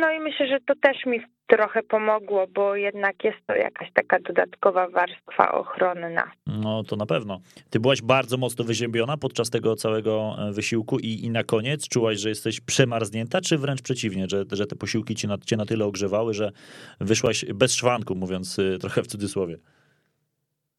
No 0.00 0.10
i 0.10 0.20
myślę, 0.20 0.46
że 0.46 0.58
to 0.66 0.74
też 0.82 1.06
mi 1.06 1.20
trochę 1.46 1.82
pomogło, 1.82 2.46
bo 2.46 2.76
jednak 2.76 3.24
jest 3.24 3.38
to 3.46 3.54
jakaś 3.54 3.92
taka 3.92 4.18
dodatkowa 4.20 4.88
warstwa 4.88 5.52
ochronna. 5.52 6.30
No 6.46 6.82
to 6.84 6.96
na 6.96 7.06
pewno. 7.06 7.40
Ty 7.70 7.80
byłaś 7.80 8.02
bardzo 8.02 8.36
mocno 8.36 8.64
wyziębiona 8.64 9.16
podczas 9.16 9.50
tego 9.50 9.76
całego 9.76 10.36
e, 10.38 10.52
wysiłku 10.52 10.98
i, 10.98 11.24
i 11.24 11.30
na 11.30 11.44
koniec 11.44 11.88
czułaś, 11.88 12.18
że 12.18 12.28
jesteś 12.28 12.60
przemarznięta, 12.60 13.40
czy 13.40 13.58
wręcz 13.58 13.82
przeciwnie, 13.82 14.26
że, 14.28 14.44
że 14.52 14.66
te 14.66 14.76
posiłki 14.76 15.14
cię 15.14 15.28
na, 15.28 15.38
cię 15.38 15.56
na 15.56 15.66
tyle 15.66 15.84
ogrzewały, 15.84 16.34
że 16.34 16.52
wyszłaś 17.00 17.44
bez 17.44 17.74
szwanku, 17.74 18.14
mówiąc 18.14 18.58
e, 18.58 18.78
trochę 18.78 19.02
w 19.02 19.06
cudzysłowie? 19.06 19.56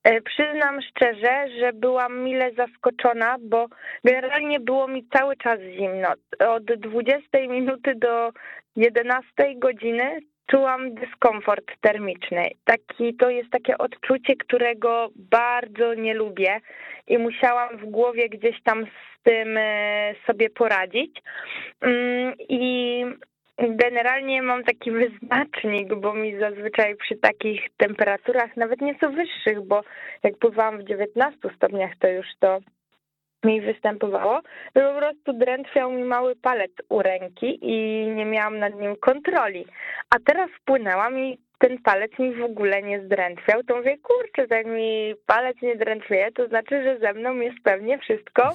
E, 0.04 0.22
przyznam 0.22 0.82
szczerze, 0.82 1.48
że 1.60 1.74
byłam 1.74 2.24
mile 2.24 2.52
zaskoczona, 2.54 3.36
bo 3.42 3.68
generalnie 4.04 4.60
było 4.60 4.88
mi 4.88 5.08
cały 5.18 5.38
czas 5.38 5.60
zimno. 5.60 6.10
Od 6.40 6.64
20 6.64 7.22
minuty 7.50 7.96
do 7.96 8.32
11 8.76 9.56
godziny 9.56 10.20
czułam 10.48 10.94
dyskomfort 10.94 11.66
termiczny. 11.82 12.50
Taki, 12.66 13.16
to 13.16 13.30
jest 13.30 13.50
takie 13.50 13.78
odczucie, 13.78 14.36
którego 14.36 15.10
bardzo 15.16 15.94
nie 15.94 16.14
lubię 16.14 16.60
i 17.08 17.18
musiałam 17.18 17.78
w 17.78 17.86
głowie 17.86 18.30
gdzieś 18.30 18.64
tam 18.64 18.86
z 18.86 19.24
tym 19.24 19.58
e, 19.58 20.16
sobie 20.28 20.50
poradzić. 20.50 21.22
Mm, 21.82 22.34
I 22.50 23.06
Generalnie 23.60 24.42
mam 24.42 24.64
taki 24.64 24.92
wyznacznik, 24.92 25.96
bo 25.96 26.14
mi 26.14 26.40
zazwyczaj 26.40 26.96
przy 26.96 27.16
takich 27.16 27.62
temperaturach, 27.78 28.58
nawet 28.58 28.82
nie 28.82 28.96
są 29.00 29.12
wyższych, 29.12 29.62
bo 29.62 29.82
jak 30.24 30.38
pływałam 30.38 30.78
w 30.78 30.84
19 30.84 31.40
stopniach, 31.56 31.92
to 32.00 32.08
już 32.08 32.26
to 32.40 32.60
mi 33.44 33.62
występowało, 33.62 34.42
to 34.74 34.94
po 34.94 35.00
prostu 35.00 35.34
drętwiał 35.34 35.92
mi 35.92 36.04
mały 36.04 36.36
palec 36.36 36.72
u 36.90 37.02
ręki 37.02 37.60
i 37.62 38.08
nie 38.08 38.26
miałam 38.26 38.60
nad 38.60 38.80
nim 38.80 38.96
kontroli. 38.96 39.66
A 40.10 40.16
teraz 40.26 40.50
wpłynęłam 40.62 41.20
i 41.20 41.38
ten 41.60 41.78
palec 41.82 42.20
mi 42.20 42.36
w 42.36 42.44
ogóle 42.44 42.82
nie 42.82 43.02
zdrętwiał, 43.02 43.64
to 43.64 43.76
mówię, 43.76 43.98
kurczę, 43.98 44.56
jak 44.56 44.66
mi 44.66 45.14
palec 45.26 45.62
nie 45.62 45.76
drętwieje, 45.76 46.32
to 46.32 46.48
znaczy, 46.48 46.84
że 46.84 47.00
ze 47.00 47.14
mną 47.14 47.36
jest 47.36 47.58
pewnie 47.64 47.98
wszystko 47.98 48.44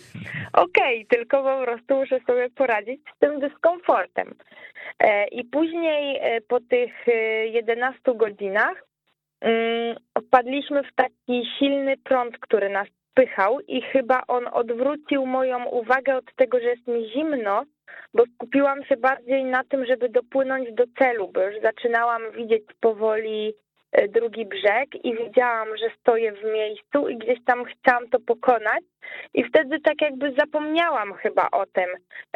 okej, 0.52 1.04
okay, 1.04 1.06
tylko 1.08 1.42
po 1.42 1.64
prostu 1.64 1.96
muszę 1.96 2.20
sobie 2.26 2.50
poradzić 2.50 3.00
z 3.16 3.18
tym 3.18 3.40
dyskomfortem. 3.40 4.34
E, 4.98 5.28
I 5.28 5.44
później 5.44 6.18
e, 6.20 6.40
po 6.40 6.60
tych 6.60 7.06
11 7.44 8.00
godzinach 8.14 8.84
mm, 9.40 9.96
wpadliśmy 10.26 10.82
w 10.82 10.94
taki 10.94 11.42
silny 11.58 11.96
prąd, 11.96 12.38
który 12.38 12.68
nas 12.68 12.88
pychał 13.14 13.60
i 13.60 13.82
chyba 13.82 14.22
on 14.28 14.48
odwrócił 14.52 15.26
moją 15.26 15.64
uwagę 15.64 16.16
od 16.16 16.34
tego, 16.36 16.60
że 16.60 16.64
jest 16.64 16.86
mi 16.86 17.10
zimno, 17.10 17.64
bo 18.14 18.24
skupiłam 18.34 18.84
się 18.84 18.96
bardziej 18.96 19.44
na 19.44 19.64
tym, 19.64 19.86
żeby 19.86 20.08
dopłynąć 20.08 20.72
do 20.72 20.84
celu, 20.98 21.28
bo 21.34 21.42
już 21.42 21.62
zaczynałam 21.62 22.22
widzieć 22.32 22.62
powoli 22.80 23.54
drugi 24.08 24.46
brzeg 24.46 25.04
i 25.04 25.16
widziałam, 25.16 25.68
że 25.76 25.90
stoję 26.00 26.32
w 26.32 26.44
miejscu 26.44 27.08
i 27.08 27.18
gdzieś 27.18 27.38
tam 27.44 27.64
chciałam 27.64 28.08
to 28.08 28.20
pokonać 28.20 28.84
i 29.34 29.44
wtedy 29.44 29.80
tak 29.80 30.02
jakby 30.02 30.34
zapomniałam 30.38 31.14
chyba 31.14 31.48
o 31.52 31.66
tym. 31.66 31.88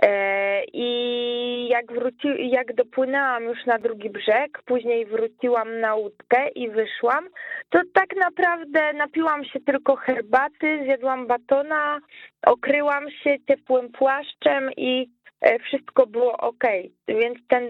E, 0.02 0.64
I 0.72 1.68
jak, 1.68 1.92
wróci, 1.92 2.50
jak 2.50 2.74
dopłynęłam 2.74 3.44
już 3.44 3.66
na 3.66 3.78
drugi 3.78 4.10
brzeg, 4.10 4.62
później 4.64 5.06
wróciłam 5.06 5.80
na 5.80 5.94
łódkę 5.94 6.48
i 6.48 6.70
wyszłam, 6.70 7.28
to 7.68 7.78
tak 7.94 8.16
naprawdę 8.16 8.92
napiłam 8.92 9.44
się 9.44 9.60
tylko 9.60 9.96
herbaty, 9.96 10.80
zjadłam 10.84 11.26
batona, 11.26 12.00
okryłam 12.46 13.10
się 13.10 13.36
ciepłym 13.48 13.92
płaszczem 13.92 14.70
i 14.76 15.08
e, 15.40 15.58
wszystko 15.58 16.06
było 16.06 16.36
ok. 16.36 16.64
Więc 17.08 17.38
ten 17.48 17.64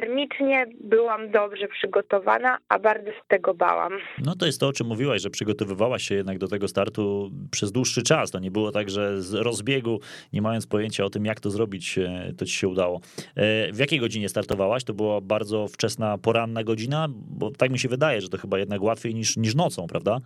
termicznie 0.00 0.66
byłam 0.80 1.30
dobrze 1.30 1.68
przygotowana, 1.68 2.58
a 2.68 2.78
bardzo 2.78 3.10
z 3.10 3.28
tego 3.28 3.54
bałam. 3.54 3.92
No 4.24 4.34
to 4.34 4.46
jest 4.46 4.60
to, 4.60 4.68
o 4.68 4.72
czym 4.72 4.86
mówiłaś, 4.86 5.22
że 5.22 5.30
przygotowywałaś 5.30 6.02
się 6.02 6.14
jednak 6.14 6.38
do 6.38 6.48
tego 6.48 6.68
startu 6.68 7.30
przez 7.50 7.72
dłuższy 7.72 8.02
czas. 8.02 8.30
To 8.30 8.38
nie 8.38 8.50
było 8.50 8.70
tak, 8.70 8.90
że 8.90 9.22
z 9.22 9.34
rozbiegu, 9.34 10.00
nie 10.32 10.42
mając 10.42 10.66
pojęcia 10.66 11.04
o 11.04 11.10
tym, 11.10 11.24
jak 11.24 11.40
to 11.40 11.50
zrobić, 11.50 11.98
e, 11.98 12.32
to 12.38 12.44
ci 12.44 12.52
się 12.52 12.68
udało. 12.68 13.00
E, 13.36 13.72
w 13.72 13.78
jakiej 13.78 14.00
godzinie 14.00 14.28
startowałaś? 14.28 14.84
To 14.84 14.94
była 14.94 15.20
bardzo 15.20 15.68
wczesna, 15.68 16.18
poranna 16.18 16.64
godzina? 16.64 17.06
Bo 17.10 17.50
tak 17.50 17.70
mi 17.70 17.78
się 17.78 17.88
wydaje, 17.88 18.20
że 18.20 18.28
to 18.28 18.38
chyba 18.38 18.58
jednak 18.58 18.82
łatwiej 18.82 19.14
niż, 19.14 19.36
niż 19.36 19.54
nocą, 19.54 19.86
prawda? 19.86 20.18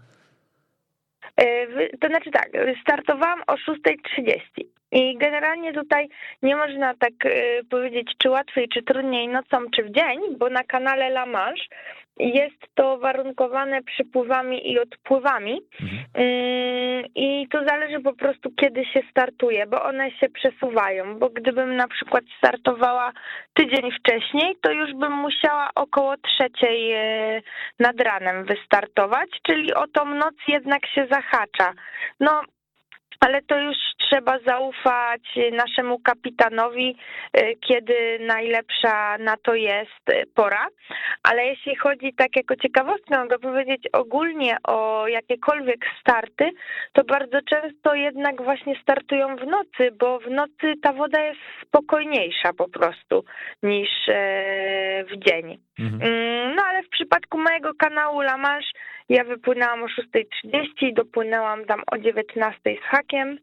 E, 1.36 1.66
to 2.00 2.08
znaczy 2.08 2.30
tak, 2.30 2.50
startowałam 2.82 3.42
o 3.46 3.54
6.30 3.54 4.64
i 4.92 5.16
generalnie 5.18 5.72
tutaj 5.72 6.08
nie 6.42 6.56
można 6.56 6.94
tak 6.94 7.12
e, 7.24 7.64
powiedzieć, 7.70 8.12
czy 8.18 8.30
łatwiej, 8.30 8.68
czy 8.68 8.82
trudniej 8.82 9.28
nocą, 9.28 9.58
czy 9.74 9.82
w 9.82 9.90
dzień, 9.90 10.18
bo 10.38 10.50
na 10.50 10.64
kanale 10.64 11.06
La 11.06 11.26
Manche 11.26 11.64
jest 12.18 12.74
to 12.74 12.98
warunkowane 12.98 13.82
przypływami 13.82 14.72
i 14.72 14.78
odpływami 14.78 15.60
mhm. 15.82 16.04
Mm, 16.14 17.04
i 17.14 17.48
to 17.50 17.64
zależy 17.64 18.00
po 18.00 18.12
prostu 18.12 18.50
kiedy 18.60 18.84
się 18.84 19.00
startuje, 19.10 19.66
bo 19.66 19.82
one 19.82 20.10
się 20.10 20.28
przesuwają, 20.28 21.18
bo 21.18 21.30
gdybym 21.30 21.76
na 21.76 21.88
przykład 21.88 22.24
startowała 22.38 23.12
tydzień 23.54 23.90
wcześniej, 23.92 24.56
to 24.62 24.72
już 24.72 24.94
bym 24.94 25.12
musiała 25.12 25.70
około 25.74 26.14
trzeciej 26.16 26.92
e, 26.92 27.42
nad 27.78 28.00
ranem 28.00 28.44
wystartować, 28.44 29.28
czyli 29.42 29.74
o 29.74 29.86
tą 29.86 30.04
noc 30.04 30.34
jednak 30.48 30.86
się 30.86 31.06
zahacza. 31.10 31.72
No 32.20 32.42
ale 33.20 33.42
to 33.42 33.58
już 33.58 33.76
trzeba 34.10 34.38
zaufać 34.46 35.22
naszemu 35.52 35.98
kapitanowi, 35.98 36.96
y, 37.36 37.56
kiedy 37.68 38.18
najlepsza 38.20 39.18
na 39.18 39.36
to 39.36 39.54
jest 39.54 40.10
y, 40.10 40.26
pora. 40.34 40.66
Ale 41.22 41.46
jeśli 41.46 41.76
chodzi 41.76 42.14
tak 42.14 42.36
jako 42.36 42.56
ciekawostkę, 42.56 43.28
to 43.28 43.38
powiedzieć 43.38 43.88
ogólnie 43.92 44.56
o 44.64 45.08
jakiekolwiek 45.08 45.84
starty, 46.00 46.50
to 46.92 47.04
bardzo 47.04 47.38
często 47.42 47.94
jednak 47.94 48.42
właśnie 48.42 48.74
startują 48.82 49.36
w 49.36 49.46
nocy, 49.46 49.90
bo 49.98 50.18
w 50.18 50.30
nocy 50.30 50.74
ta 50.82 50.92
woda 50.92 51.20
jest 51.20 51.40
spokojniejsza 51.66 52.52
po 52.52 52.68
prostu 52.68 53.24
niż 53.62 53.90
e, 54.08 55.04
w 55.04 55.16
dzień. 55.16 55.58
Mhm. 55.78 56.02
Mm, 56.02 56.54
no 56.54 56.62
ale 56.62 56.82
w 56.82 56.88
przypadku 56.88 57.38
mojego 57.38 57.74
kanału 57.74 58.20
La 58.20 58.36
Manche 58.36 58.70
ja 59.08 59.24
wypłynęłam 59.24 59.82
o 59.82 59.86
6.30 59.86 60.86
i 60.86 60.94
dopłynęłam 60.94 61.64
tam 61.64 61.82
o 61.92 61.96
19.00 61.96 62.78
z 62.80 62.82
hakiem. 62.82 63.38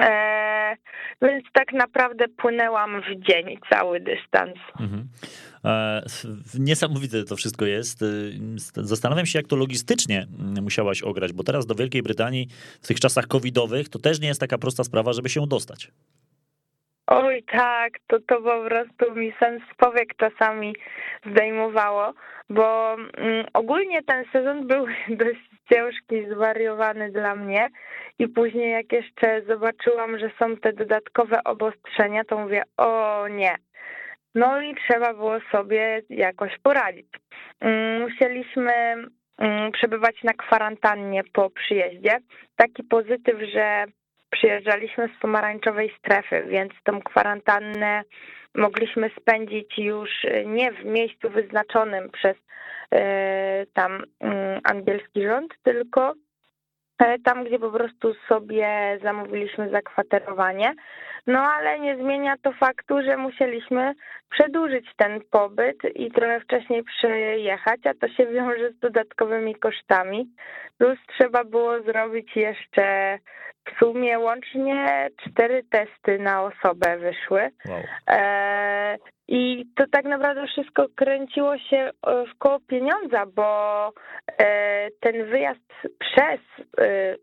E, 0.00 0.76
więc 1.22 1.44
tak 1.52 1.72
naprawdę 1.72 2.28
płynęłam 2.28 3.02
w 3.02 3.26
dzień 3.26 3.58
cały 3.70 4.00
dystans. 4.00 4.54
Mhm. 4.80 5.08
E, 5.64 6.02
niesamowite 6.58 7.24
to 7.24 7.36
wszystko 7.36 7.66
jest. 7.66 8.02
E, 8.02 8.06
zastanawiam 8.76 9.26
się, 9.26 9.38
jak 9.38 9.46
to 9.46 9.56
logistycznie 9.56 10.26
musiałaś 10.62 11.02
ograć, 11.02 11.32
bo 11.32 11.42
teraz 11.42 11.66
do 11.66 11.74
Wielkiej 11.74 12.02
Brytanii 12.02 12.48
w 12.82 12.86
tych 12.86 13.00
czasach 13.00 13.26
covidowych 13.26 13.88
to 13.88 13.98
też 13.98 14.20
nie 14.20 14.28
jest 14.28 14.40
taka 14.40 14.58
prosta 14.58 14.84
sprawa, 14.84 15.12
żeby 15.12 15.28
się 15.28 15.46
dostać. 15.46 15.90
Oj 17.06 17.42
tak, 17.42 17.92
to, 18.06 18.20
to 18.20 18.42
po 18.42 18.64
prostu 18.68 19.14
mi 19.14 19.32
sens 19.40 19.62
powiek 19.76 20.16
czasami 20.16 20.76
zdejmowało, 21.30 22.14
bo 22.50 22.94
mm, 22.94 23.46
ogólnie 23.52 24.02
ten 24.02 24.24
sezon 24.32 24.66
był 24.66 24.86
dość 25.24 25.50
ciężki, 25.72 26.30
zwariowany 26.30 27.10
dla 27.10 27.34
mnie 27.34 27.68
i 28.18 28.28
później 28.28 28.70
jak 28.72 28.92
jeszcze 28.92 29.42
zobaczyłam, 29.42 30.18
że 30.18 30.30
są 30.38 30.56
te 30.56 30.72
dodatkowe 30.72 31.44
obostrzenia, 31.44 32.24
to 32.24 32.38
mówię, 32.38 32.62
o 32.76 33.28
nie. 33.28 33.54
No 34.34 34.60
i 34.60 34.74
trzeba 34.74 35.14
było 35.14 35.40
sobie 35.52 36.02
jakoś 36.08 36.58
poradzić. 36.62 37.06
Mm, 37.60 38.02
musieliśmy 38.02 38.72
mm, 39.38 39.72
przebywać 39.72 40.22
na 40.22 40.32
kwarantannie 40.32 41.22
po 41.32 41.50
przyjeździe. 41.50 42.18
Taki 42.56 42.84
pozytyw, 42.84 43.40
że 43.52 43.84
przyjeżdżaliśmy 44.30 45.08
z 45.08 45.20
pomarańczowej 45.20 45.94
strefy, 45.98 46.44
więc 46.48 46.72
tą 46.84 47.02
kwarantannę 47.02 48.02
mogliśmy 48.54 49.10
spędzić 49.20 49.78
już 49.78 50.10
nie 50.46 50.72
w 50.72 50.84
miejscu 50.84 51.30
wyznaczonym 51.30 52.10
przez 52.10 52.36
e, 52.92 53.66
tam 53.72 54.04
mm, 54.20 54.60
angielski 54.64 55.22
rząd, 55.22 55.54
tylko 55.62 56.14
e, 56.98 57.18
tam, 57.18 57.44
gdzie 57.44 57.58
po 57.58 57.70
prostu 57.70 58.14
sobie 58.28 58.98
zamówiliśmy 59.02 59.70
zakwaterowanie. 59.70 60.74
No 61.26 61.40
ale 61.40 61.80
nie 61.80 61.96
zmienia 61.96 62.34
to 62.42 62.52
faktu, 62.52 63.02
że 63.02 63.16
musieliśmy 63.16 63.94
przedłużyć 64.30 64.86
ten 64.96 65.20
pobyt 65.30 65.76
i 65.94 66.10
trochę 66.10 66.40
wcześniej 66.40 66.84
przyjechać, 66.84 67.80
a 67.86 67.94
to 67.94 68.08
się 68.08 68.26
wiąże 68.26 68.70
z 68.70 68.78
dodatkowymi 68.78 69.54
kosztami. 69.54 70.28
Plus 70.78 70.98
trzeba 71.18 71.44
było 71.44 71.82
zrobić 71.82 72.36
jeszcze 72.36 73.18
w 73.64 73.78
sumie 73.78 74.18
łącznie 74.18 75.08
cztery 75.16 75.62
testy 75.70 76.18
na 76.18 76.42
osobę 76.42 76.98
wyszły. 76.98 77.50
Wow. 77.68 77.82
E, 78.10 78.96
I 79.28 79.66
to 79.76 79.84
tak 79.92 80.04
naprawdę 80.04 80.46
wszystko 80.46 80.86
kręciło 80.96 81.58
się 81.58 81.76
e, 81.76 81.90
w 82.26 82.38
koło 82.38 82.58
pieniądza, 82.60 83.26
bo 83.26 83.92
e, 84.38 84.88
ten 85.00 85.24
wyjazd 85.24 85.72
przez 85.98 86.40
e, 86.78 87.16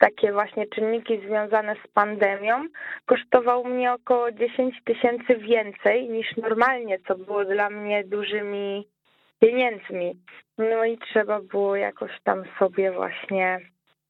takie 0.00 0.32
właśnie 0.32 0.66
czynniki 0.66 1.20
związane 1.26 1.76
z 1.84 1.88
pandemią 1.88 2.64
kosztował 3.06 3.64
mnie 3.64 3.92
około 3.92 4.32
10 4.32 4.74
tysięcy 4.84 5.36
więcej 5.36 6.08
niż 6.08 6.36
normalnie, 6.36 6.98
co 7.08 7.14
było 7.14 7.44
dla 7.44 7.70
mnie 7.70 8.04
dużymi 8.04 8.88
pieniędzmi. 9.40 10.12
No 10.58 10.84
i 10.84 10.98
trzeba 10.98 11.40
było 11.40 11.76
jakoś 11.76 12.10
tam 12.24 12.42
sobie 12.58 12.92
właśnie 12.92 13.60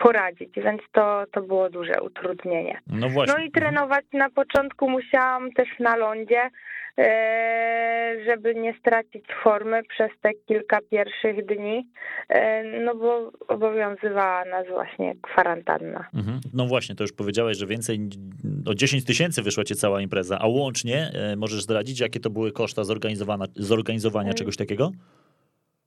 poradzić, 0.01 0.55
więc 0.57 0.83
to, 0.93 1.25
to 1.33 1.43
było 1.43 1.71
duże 1.71 2.03
utrudnienie. 2.03 2.81
No, 2.87 3.09
właśnie. 3.09 3.35
no 3.39 3.45
i 3.45 3.51
trenować 3.51 4.05
na 4.13 4.31
początku 4.31 4.91
musiałam 4.91 5.53
też 5.53 5.69
na 5.81 5.97
lądzie, 5.97 6.51
e, 6.99 8.17
żeby 8.27 8.55
nie 8.55 8.75
stracić 8.81 9.25
formy 9.45 9.83
przez 9.83 10.11
te 10.23 10.31
kilka 10.35 10.79
pierwszych 10.91 11.47
dni, 11.47 11.89
e, 12.29 12.65
no 12.65 12.95
bo 12.95 13.33
obowiązywała 13.49 14.45
nas 14.45 14.69
właśnie 14.69 15.15
kwarantanna. 15.23 16.09
Mhm. 16.15 16.41
No 16.55 16.67
właśnie, 16.67 16.95
to 16.95 17.05
już 17.05 17.13
powiedziałeś, 17.13 17.59
że 17.59 17.67
więcej 17.67 18.01
o 18.67 18.75
10 18.75 19.05
tysięcy 19.05 19.43
wyszła 19.43 19.65
ci 19.65 19.75
cała 19.75 20.01
impreza, 20.01 20.39
a 20.41 20.47
łącznie 20.47 21.11
e, 21.15 21.37
możesz 21.37 21.63
zdradzić, 21.63 22.01
jakie 22.01 22.21
to 22.21 22.31
były 22.31 22.53
koszta 22.53 22.85
zorganizowania, 22.85 23.45
zorganizowania 23.57 24.35
czegoś 24.35 24.57
takiego? 24.57 24.91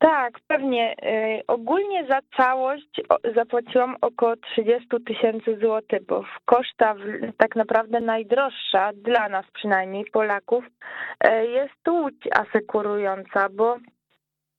Tak, 0.04 0.40
pewnie. 0.48 0.96
Y, 1.40 1.44
ogólnie 1.48 2.06
za 2.08 2.20
całość 2.38 3.02
zapłaciłam 3.36 3.96
około 4.02 4.36
30 4.36 4.88
tysięcy 5.06 5.58
złotych, 5.62 6.06
bo 6.06 6.24
koszta 6.46 6.96
tak 7.38 7.56
naprawdę 7.56 8.00
najdroższa 8.00 8.92
dla 8.94 9.30
nas 9.30 9.46
przynajmniej 9.54 10.06
Polaków 10.06 10.66
y, 10.66 11.48
jest 11.48 11.88
łódź 11.88 12.28
asekurująca, 12.32 13.50
bo 13.50 13.78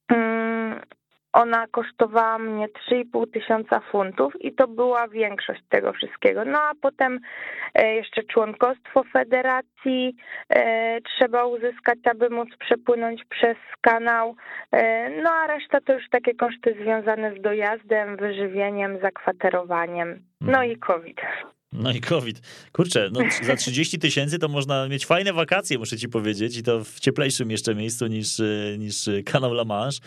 mm, 0.09 0.81
ona 1.35 1.67
kosztowała 1.67 2.39
mnie 2.39 2.69
3,5 2.69 3.31
tysiąca 3.33 3.81
funtów 3.81 4.33
i 4.41 4.55
to 4.55 4.69
była 4.69 5.09
większość 5.09 5.61
tego 5.69 5.93
wszystkiego. 5.93 6.45
No 6.45 6.59
a 6.63 6.73
potem 6.81 7.21
e, 7.75 7.95
jeszcze 7.95 8.23
członkostwo 8.23 9.05
federacji 9.13 10.17
e, 10.51 11.01
trzeba 11.01 11.45
uzyskać, 11.45 11.99
aby 12.11 12.31
móc 12.31 12.49
przepłynąć 12.59 13.25
przez 13.25 13.57
kanał. 13.81 14.37
E, 14.73 15.11
no 15.23 15.31
a 15.31 15.47
reszta 15.47 15.81
to 15.81 15.93
już 15.93 16.09
takie 16.11 16.35
koszty 16.35 16.77
związane 16.83 17.35
z 17.39 17.43
dojazdem, 17.43 18.17
wyżywieniem, 18.17 19.01
zakwaterowaniem. 19.01 20.19
No 20.41 20.63
i 20.63 20.77
COVID. 20.77 21.21
No 21.75 21.93
i 21.93 22.01
COVID. 22.01 22.41
Kurczę, 22.73 23.09
no 23.13 23.21
za 23.43 23.57
30 23.57 23.99
tysięcy 23.99 24.39
to 24.39 24.49
można 24.49 24.89
mieć 24.89 25.07
fajne 25.07 25.33
wakacje, 25.33 25.79
muszę 25.79 25.97
ci 25.97 26.09
powiedzieć, 26.09 26.59
i 26.59 26.63
to 26.63 26.85
w 26.85 27.01
cieplejszym 27.01 27.51
jeszcze 27.51 27.75
miejscu 27.75 28.07
niż, 28.07 28.43
niż 28.79 29.11
kanał 29.25 29.53
La 29.53 29.65
Manche. 29.65 29.99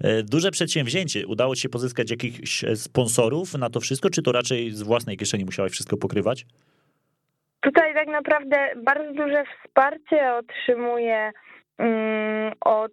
E, 0.00 0.22
duże 0.22 0.50
przedsięwzięcie. 0.50 1.26
Udało 1.26 1.54
ci 1.54 1.62
się 1.62 1.68
pozyskać 1.68 2.10
jakichś 2.10 2.64
sponsorów 2.74 3.54
na 3.54 3.70
to 3.70 3.80
wszystko, 3.80 4.10
czy 4.10 4.22
to 4.22 4.32
raczej 4.32 4.70
z 4.70 4.82
własnej 4.82 5.16
kieszeni 5.16 5.44
musiałeś 5.44 5.72
wszystko 5.72 5.96
pokrywać? 5.96 6.46
Tutaj 7.60 7.94
tak 7.94 8.08
naprawdę 8.08 8.56
bardzo 8.84 9.12
duże 9.12 9.44
wsparcie 9.44 10.34
otrzymuję 10.34 11.16
mm, 11.16 11.32
od 12.60 12.92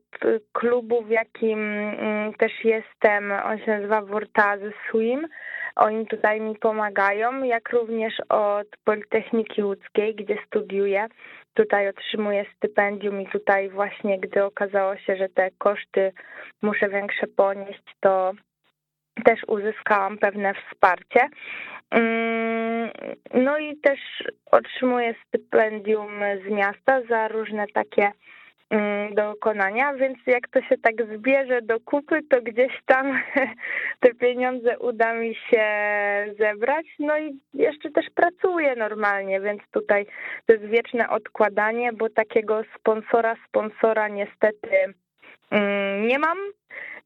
klubu, 0.53 1.03
w 1.03 1.09
jakim 1.09 1.59
mm, 1.59 2.33
też 2.33 2.51
jestem. 2.63 3.31
On 3.31 3.57
się 3.57 3.71
nazywa 3.71 4.01
Vortazy 4.01 4.73
Swim 4.89 5.27
oni 5.75 6.07
tutaj 6.07 6.41
mi 6.41 6.55
pomagają, 6.55 7.43
jak 7.43 7.69
również 7.69 8.13
od 8.29 8.67
Politechniki 8.83 9.63
Łódzkiej, 9.63 10.15
gdzie 10.15 10.37
studiuję. 10.47 11.07
Tutaj 11.53 11.89
otrzymuję 11.89 12.45
stypendium 12.55 13.21
i 13.21 13.27
tutaj 13.27 13.69
właśnie, 13.69 14.19
gdy 14.19 14.43
okazało 14.43 14.97
się, 14.97 15.15
że 15.15 15.29
te 15.29 15.51
koszty 15.57 16.11
muszę 16.61 16.89
większe 16.89 17.27
ponieść, 17.27 17.83
to 17.99 18.31
też 19.25 19.39
uzyskałam 19.47 20.17
pewne 20.17 20.53
wsparcie. 20.53 21.29
Mm, 21.91 22.89
no 23.33 23.57
i 23.57 23.77
też 23.77 23.99
otrzymuję 24.51 25.15
stypendium 25.27 26.11
z 26.47 26.51
miasta 26.51 27.01
za 27.09 27.27
różne 27.27 27.65
takie 27.73 28.11
Mm, 28.73 29.13
do 29.15 29.29
wykonania, 29.33 29.93
więc 29.93 30.17
jak 30.27 30.47
to 30.47 30.61
się 30.61 30.77
tak 30.77 30.93
zbierze 31.15 31.61
do 31.61 31.79
kupy, 31.79 32.19
to 32.29 32.41
gdzieś 32.41 32.73
tam 32.85 33.21
te 34.01 34.13
pieniądze 34.13 34.79
uda 34.79 35.13
mi 35.13 35.35
się 35.35 35.65
zebrać. 36.39 36.85
No 36.99 37.17
i 37.17 37.39
jeszcze 37.53 37.91
też 37.91 38.05
pracuję 38.15 38.75
normalnie, 38.75 39.41
więc 39.41 39.61
tutaj 39.71 40.05
to 40.45 40.53
jest 40.53 40.65
wieczne 40.65 41.09
odkładanie, 41.09 41.93
bo 41.93 42.09
takiego 42.09 42.61
sponsora, 42.79 43.35
sponsora 43.47 44.07
niestety 44.07 44.93
nie 46.07 46.19
mam. 46.19 46.37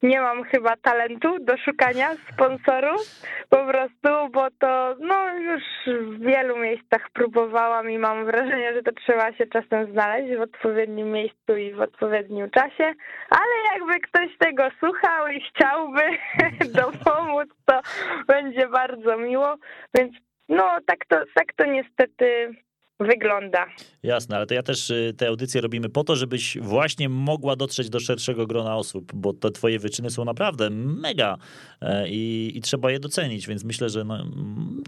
Nie 0.04 0.22
mam 0.22 0.44
chyba 0.44 0.76
talentu 0.82 1.40
do 1.40 1.58
szukania 1.58 2.10
sponsorów, 2.34 3.02
po 3.50 3.66
prostu, 3.66 4.30
bo 4.32 4.48
to 4.60 4.96
no 5.00 5.38
już 5.38 5.64
w 5.86 6.20
wielu 6.20 6.58
miejscach 6.58 7.10
próbowałam 7.14 7.90
i 7.92 7.98
mam 7.98 8.26
wrażenie, 8.26 8.74
że 8.74 8.84
to 8.84 8.92
trzeba 8.92 9.34
się 9.34 9.48
czasem 9.48 9.92
znaleźć 9.92 10.38
w 10.38 10.42
odpowiednim 10.42 11.12
miejscu 11.12 11.58
i 11.58 11.74
w 11.74 11.82
odpowiednim 11.82 12.50
czasie, 12.50 12.94
ale 13.30 13.74
jakby 13.74 14.00
ktoś 14.00 14.38
tego 14.38 14.64
słuchał 14.80 15.28
i 15.28 15.42
chciałby 15.42 16.02
dopomóc, 16.82 17.50
to 17.66 17.82
będzie 18.28 18.68
bardzo 18.68 19.18
miło, 19.18 19.56
więc 19.98 20.14
no 20.50 20.78
tak 20.86 21.06
to, 21.08 21.16
tak 21.36 21.54
to 21.56 21.66
niestety 21.66 22.56
wygląda. 23.00 23.66
Jasne, 24.04 24.36
ale 24.36 24.46
to 24.46 24.54
ja 24.54 24.64
też 24.64 24.90
y, 24.90 25.14
te 25.18 25.28
audycje 25.28 25.62
robimy 25.62 25.90
po 25.90 26.04
to, 26.04 26.16
żebyś 26.16 26.58
właśnie 26.62 27.10
mogła 27.10 27.56
dotrzeć 27.56 27.90
do 27.90 28.00
szerszego 28.00 28.48
grona 28.48 28.76
osób, 28.76 29.12
bo 29.14 29.34
te 29.34 29.52
twoje 29.52 29.80
wyczyny 29.80 30.10
są 30.10 30.26
naprawdę 30.26 30.70
mega 30.70 31.38
e, 31.82 32.10
i, 32.10 32.52
i 32.58 32.62
trzeba 32.62 32.92
je 32.92 33.00
docenić, 33.00 33.48
więc 33.48 33.64
myślę, 33.64 33.90
że 33.90 34.04
no, 34.04 34.26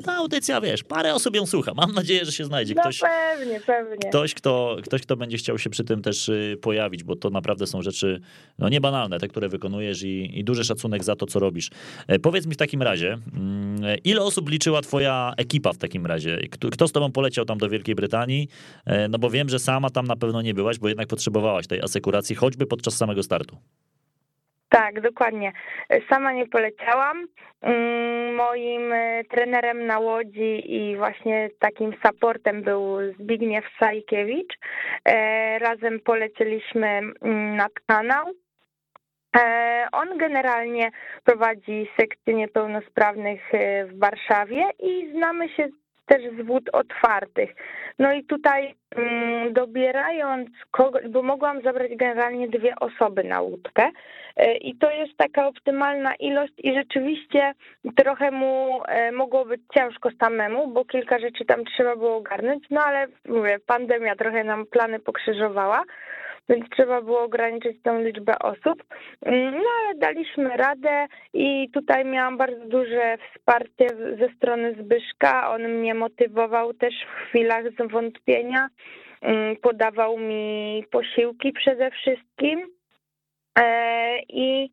ta 0.06 0.13
audycja, 0.13 0.62
wiesz, 0.62 0.84
parę 0.84 1.13
osób 1.13 1.36
ją 1.36 1.45
słucha. 1.45 1.74
Mam 1.74 1.93
nadzieję, 1.93 2.26
że 2.26 2.32
się 2.32 2.45
znajdzie 2.45 2.74
no 2.76 2.82
ktoś. 2.82 3.02
No 3.02 3.08
pewnie, 3.08 3.60
pewnie. 3.60 4.10
Ktoś 4.10 4.34
kto, 4.34 4.78
ktoś, 4.84 5.02
kto 5.02 5.17
będzie 5.17 5.38
chciał 5.38 5.58
się 5.58 5.69
przy 5.69 5.84
tym 5.84 6.02
też 6.02 6.30
y, 6.30 6.58
pojawić, 6.62 7.04
bo 7.04 7.15
to 7.15 7.30
naprawdę 7.30 7.67
są 7.67 7.82
rzeczy 7.82 8.22
no, 8.60 8.69
niebanalne, 8.69 9.19
te, 9.19 9.28
które 9.28 9.50
wykonujesz 9.50 10.04
i, 10.04 10.39
i 10.39 10.43
duży 10.43 10.63
szacunek 10.63 11.04
za 11.04 11.15
to, 11.15 11.26
co 11.26 11.39
robisz. 11.39 11.69
E, 12.08 12.19
powiedz 12.19 12.45
mi 12.45 12.54
w 12.54 12.58
takim 12.58 12.82
razie, 12.82 13.17
mm, 13.34 13.98
ile 14.04 14.22
osób 14.22 14.50
liczyła 14.50 14.82
twoja 14.82 15.34
ekipa 15.38 15.74
w 15.74 15.78
takim 15.78 16.06
razie? 16.06 16.38
Kto, 16.52 16.69
kto 16.69 16.88
z 16.88 16.91
tobą 16.91 17.12
poleciał 17.12 17.45
tam 17.45 17.58
do 17.58 17.69
Wielkiej 17.69 17.95
Brytanii, 17.99 18.47
e, 18.85 19.07
no 19.07 19.19
bo 19.19 19.29
wiem, 19.29 19.49
że 19.49 19.59
sama 19.59 19.89
tam 19.89 20.07
na 20.07 20.15
pewno 20.15 20.41
nie 20.41 20.53
byłaś, 20.53 20.79
bo 20.79 20.88
jednak 20.88 21.07
potrzebowałaś 21.07 21.67
tej 21.67 21.81
asekuracji, 21.81 22.35
choćby 22.35 22.65
podczas 22.65 22.97
samego 22.97 23.23
startu. 23.23 23.57
Tak, 24.69 25.01
dokładnie. 25.01 25.51
Sama 26.09 26.31
nie 26.31 26.47
poleciałam. 26.47 27.27
Mm, 27.62 28.35
moim 28.35 28.93
e, 28.93 29.23
trenerem 29.23 29.85
na 29.85 29.99
łodzi 29.99 30.75
i 30.75 30.97
właśnie 30.97 31.49
takim 31.59 31.93
supportem 32.05 32.63
był 32.63 32.97
Zbigniew 33.19 33.65
Sajkiewicz. 33.79 34.53
E, 35.05 35.59
razem 35.59 35.99
polecieliśmy 35.99 36.88
mm, 36.88 37.55
nad 37.55 37.71
kanał. 37.88 38.25
On 39.91 40.17
generalnie 40.17 40.91
prowadzi 41.23 41.88
sekcję 41.99 42.33
niepełnosprawnych 42.33 43.41
w 43.88 43.99
Warszawie 43.99 44.63
i 44.79 45.12
znamy 45.12 45.49
się 45.49 45.67
też 46.10 46.24
z 46.38 46.45
wód 46.45 46.69
otwartych. 46.74 47.56
No 48.00 48.13
i 48.13 48.24
tutaj 48.24 48.76
mm, 48.95 49.54
dobierając 49.54 50.50
kogo, 50.72 51.00
bo 51.10 51.24
mogłam 51.24 51.62
zabrać 51.62 51.91
generalnie 51.95 52.48
dwie 52.48 52.74
osoby 52.80 53.24
na 53.24 53.41
łódkę 53.41 53.89
e, 54.36 54.58
i 54.58 54.76
to 54.76 54.91
jest 54.91 55.17
taka 55.17 55.48
optymalna 55.48 56.15
ilość 56.15 56.54
i 56.58 56.74
rzeczywiście 56.74 57.54
trochę 57.95 58.32
mu 58.32 58.82
e, 58.88 59.12
mogło 59.12 59.45
być 59.45 59.62
ciężko 59.74 60.10
samemu, 60.19 60.67
bo 60.67 60.86
kilka 60.86 61.19
rzeczy 61.19 61.45
tam 61.45 61.65
trzeba 61.65 61.95
było 61.95 62.15
ogarnąć, 62.15 62.63
no 62.69 62.82
ale 62.82 63.08
mówię, 63.28 63.60
pandemia 63.65 64.15
trochę 64.15 64.43
nam 64.43 64.65
plany 64.65 65.00
pokrzyżowała 65.00 65.84
więc 66.49 66.69
trzeba 66.69 67.01
było 67.01 67.21
ograniczyć 67.21 67.81
tą 67.83 68.01
liczbę 68.01 68.39
osób. 68.39 68.83
Mm, 69.21 69.53
no 69.57 69.69
ale 69.83 69.95
daliśmy 69.95 70.57
radę 70.57 71.07
i 71.33 71.69
tutaj 71.73 72.05
miałam 72.05 72.38
bardzo 72.38 72.65
duże 72.65 73.17
wsparcie 73.17 73.88
ze 74.19 74.29
strony 74.38 74.75
Zbyszka. 74.79 75.51
On 75.51 75.62
mnie 75.62 75.93
motywował 75.93 76.73
też 76.73 76.93
w 76.93 77.27
chwilach 77.27 77.63
zwątpienia, 77.71 78.67
mm, 79.21 79.55
podawał 79.55 80.17
mi 80.17 80.83
posiłki 80.91 81.51
przede 81.51 81.91
wszystkim. 81.91 82.67
E, 83.59 84.19
I 84.29 84.71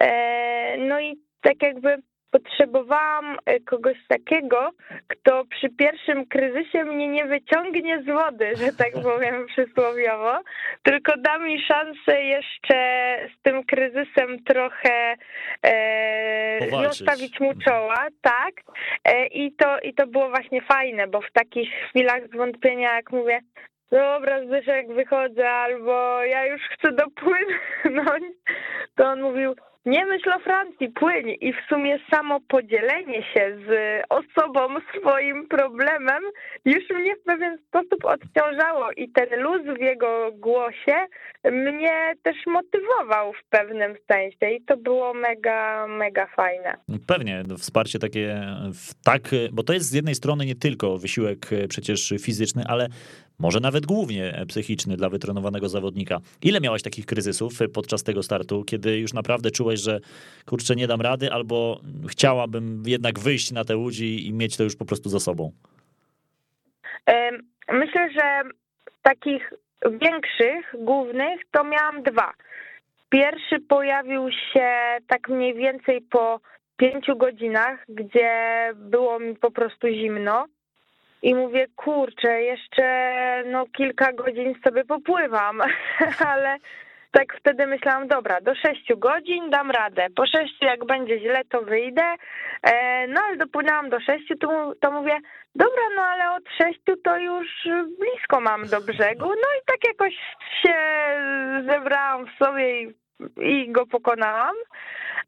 e, 0.00 0.76
no 0.78 1.00
i 1.00 1.18
tak 1.40 1.62
jakby 1.62 1.98
potrzebowałam 2.30 3.36
e, 3.46 3.60
kogoś 3.60 3.96
takiego, 4.08 4.70
kto 5.08 5.44
przy 5.44 5.68
pierwszym 5.68 6.26
kryzysie 6.26 6.84
mnie 6.84 7.08
nie 7.08 7.24
wyciągnie 7.24 8.02
z 8.02 8.06
wody, 8.06 8.56
że 8.56 8.72
tak 8.72 8.92
powiem 9.12 9.46
przysłowiowo, 9.46 10.40
tylko 10.82 11.12
da 11.16 11.38
mi 11.38 11.62
szansę 11.62 12.22
jeszcze 12.22 12.74
z 13.38 13.42
tym 13.42 13.64
kryzysem 13.64 14.44
trochę 14.44 15.16
e, 15.62 16.58
mu 17.40 17.54
czoła, 17.64 18.06
tak. 18.20 18.54
E, 19.04 19.26
I, 19.26 19.52
to, 19.52 19.80
I 19.80 19.94
to 19.94 20.06
było 20.06 20.30
właśnie 20.30 20.62
fajne, 20.62 21.06
bo 21.06 21.20
w 21.20 21.32
takich 21.32 21.70
chwilach 21.88 22.28
zwątpienia, 22.28 22.94
jak 22.94 23.12
mówię, 23.12 23.40
dobra 23.90 24.44
Zbyszek, 24.44 24.92
wychodzę, 24.92 25.50
albo 25.50 26.24
ja 26.24 26.46
już 26.46 26.62
chcę 26.62 26.92
dopłynąć, 26.92 28.24
to 28.96 29.04
on 29.04 29.22
mówił, 29.22 29.54
nie 29.88 30.06
myśl 30.06 30.30
o 30.30 30.38
Francji, 30.38 30.88
płyń. 30.88 31.36
I 31.40 31.52
w 31.52 31.56
sumie 31.68 31.98
samo 32.10 32.40
podzielenie 32.48 33.22
się 33.22 33.58
z 33.66 33.70
osobą 34.08 34.60
swoim 34.98 35.48
problemem 35.48 36.22
już 36.64 36.90
mnie 36.90 37.16
w 37.16 37.22
pewien 37.22 37.58
sposób 37.68 38.04
odciążało. 38.04 38.92
I 38.96 39.08
ten 39.08 39.42
luz 39.42 39.62
w 39.78 39.80
jego 39.80 40.30
głosie 40.32 40.96
mnie 41.44 42.14
też 42.22 42.36
motywował 42.46 43.32
w 43.32 43.44
pewnym 43.50 43.94
sensie. 44.12 44.56
I 44.56 44.64
to 44.64 44.76
było 44.76 45.14
mega, 45.14 45.86
mega 45.86 46.26
fajne. 46.26 46.74
Pewnie, 47.06 47.42
no, 47.48 47.56
wsparcie 47.56 47.98
takie, 47.98 48.40
tak, 49.04 49.22
bo 49.52 49.62
to 49.62 49.72
jest 49.72 49.86
z 49.90 49.94
jednej 49.94 50.14
strony 50.14 50.46
nie 50.46 50.54
tylko 50.54 50.98
wysiłek 50.98 51.38
przecież 51.68 52.14
fizyczny, 52.22 52.62
ale 52.68 52.88
może 53.38 53.60
nawet 53.60 53.86
głównie 53.86 54.44
psychiczny 54.48 54.96
dla 54.96 55.08
wytrenowanego 55.08 55.68
zawodnika. 55.68 56.18
Ile 56.42 56.60
miałaś 56.60 56.82
takich 56.82 57.06
kryzysów 57.06 57.52
podczas 57.74 58.02
tego 58.02 58.22
startu, 58.22 58.64
kiedy 58.64 58.98
już 58.98 59.12
naprawdę 59.12 59.50
czułeś, 59.50 59.80
że 59.80 60.00
kurczę, 60.46 60.76
nie 60.76 60.86
dam 60.86 61.00
rady, 61.00 61.32
albo 61.32 61.80
chciałabym 62.08 62.82
jednak 62.86 63.18
wyjść 63.18 63.52
na 63.52 63.64
te 63.64 63.76
łódzi 63.76 64.26
i 64.26 64.32
mieć 64.32 64.56
to 64.56 64.64
już 64.64 64.76
po 64.76 64.84
prostu 64.84 65.08
za 65.08 65.20
sobą? 65.20 65.52
Myślę, 67.72 68.10
że 68.12 68.42
takich 69.02 69.52
większych, 69.90 70.74
głównych, 70.78 71.40
to 71.50 71.64
miałam 71.64 72.02
dwa. 72.02 72.32
Pierwszy 73.10 73.60
pojawił 73.60 74.30
się 74.30 74.68
tak 75.06 75.28
mniej 75.28 75.54
więcej 75.54 76.00
po 76.00 76.40
pięciu 76.76 77.16
godzinach, 77.16 77.84
gdzie 77.88 78.30
było 78.74 79.20
mi 79.20 79.36
po 79.36 79.50
prostu 79.50 79.88
zimno 79.88 80.46
i 81.22 81.34
mówię, 81.34 81.66
kurczę, 81.76 82.42
jeszcze 82.42 82.84
no 83.46 83.66
kilka 83.66 84.12
godzin 84.12 84.54
sobie 84.64 84.84
popływam, 84.84 85.62
ale 86.28 86.56
tak 87.10 87.36
wtedy 87.40 87.66
myślałam, 87.66 88.08
dobra, 88.08 88.40
do 88.40 88.54
6 88.54 88.92
godzin 88.96 89.50
dam 89.50 89.70
radę. 89.70 90.06
Po 90.16 90.26
6 90.26 90.54
jak 90.60 90.84
będzie 90.84 91.20
źle, 91.20 91.42
to 91.50 91.62
wyjdę. 91.62 92.14
E, 92.62 93.06
no 93.06 93.20
ale 93.20 93.36
dopłynęłam 93.36 93.90
do 93.90 94.00
6, 94.00 94.24
to, 94.40 94.72
to 94.80 94.90
mówię, 94.90 95.18
dobra, 95.54 95.82
no 95.96 96.02
ale 96.02 96.36
od 96.36 96.44
6 96.62 96.80
to 97.04 97.18
już 97.18 97.68
blisko 97.98 98.40
mam 98.40 98.62
do 98.66 98.80
brzegu. 98.80 99.28
No 99.28 99.48
i 99.58 99.64
tak 99.66 99.78
jakoś 99.86 100.14
się 100.62 100.74
zebrałam 101.66 102.26
w 102.26 102.44
sobie 102.44 102.82
i, 102.82 102.94
i 103.40 103.72
go 103.72 103.86
pokonałam. 103.86 104.56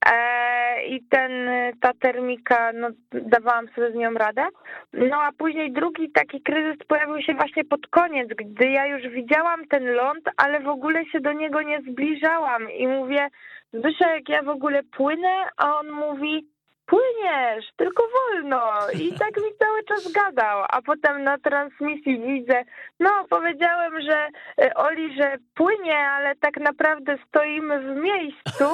E, 0.06 0.86
I 0.86 1.02
ten, 1.02 1.32
ta 1.80 1.92
termika, 2.00 2.72
no 2.72 2.88
dawałam 3.12 3.68
sobie 3.68 3.92
z 3.92 3.94
nią 3.94 4.14
radę. 4.14 4.46
No 4.92 5.22
a 5.22 5.32
później 5.32 5.72
drugi 5.72 6.10
taki 6.10 6.42
kryzys 6.42 6.86
pojawił 6.88 7.22
się 7.22 7.34
właśnie 7.34 7.64
pod 7.64 7.86
koniec, 7.86 8.28
gdy 8.28 8.70
ja 8.70 8.86
już 8.86 9.08
widziałam 9.08 9.66
ten 9.66 9.84
ląd, 9.84 10.24
ale 10.36 10.60
w 10.60 10.68
ogóle 10.68 11.06
się 11.06 11.20
do 11.20 11.32
niego 11.32 11.62
nie 11.62 11.80
zbliżałam 11.80 12.70
i 12.70 12.86
mówię, 12.86 13.28
Zbyszek, 13.72 14.28
ja 14.28 14.42
w 14.42 14.48
ogóle 14.48 14.82
płynę, 14.82 15.46
a 15.56 15.78
on 15.78 15.90
mówi, 15.90 16.46
płyniesz, 16.90 17.64
tylko 17.76 18.02
wolno. 18.16 18.62
I 19.00 19.12
tak 19.22 19.36
mi 19.36 19.50
cały 19.58 19.84
czas 19.84 20.12
gadał. 20.12 20.64
A 20.68 20.82
potem 20.82 21.24
na 21.24 21.38
transmisji 21.38 22.20
widzę, 22.20 22.62
no 23.00 23.10
powiedziałem, 23.30 24.00
że 24.00 24.28
e, 24.62 24.74
Oli, 24.74 25.16
że 25.16 25.36
płynie, 25.54 25.98
ale 25.98 26.36
tak 26.36 26.56
naprawdę 26.56 27.18
stoimy 27.28 27.80
w 27.80 27.96
miejscu. 27.96 28.64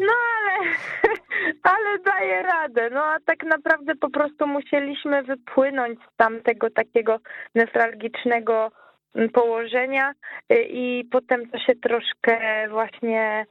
No 0.00 0.12
ale, 0.36 0.70
ale 1.74 1.98
daje 1.98 2.42
radę. 2.42 2.90
No 2.90 3.04
a 3.04 3.16
tak 3.26 3.42
naprawdę 3.44 3.94
po 3.94 4.10
prostu 4.10 4.46
musieliśmy 4.46 5.22
wypłynąć 5.22 5.98
z 5.98 6.16
tamtego 6.16 6.70
takiego 6.70 7.18
nefralgicznego 7.54 8.70
położenia 9.32 10.12
e, 10.48 10.62
i 10.62 11.04
potem 11.04 11.50
to 11.50 11.58
się 11.58 11.74
troszkę 11.74 12.68
właśnie 12.68 13.46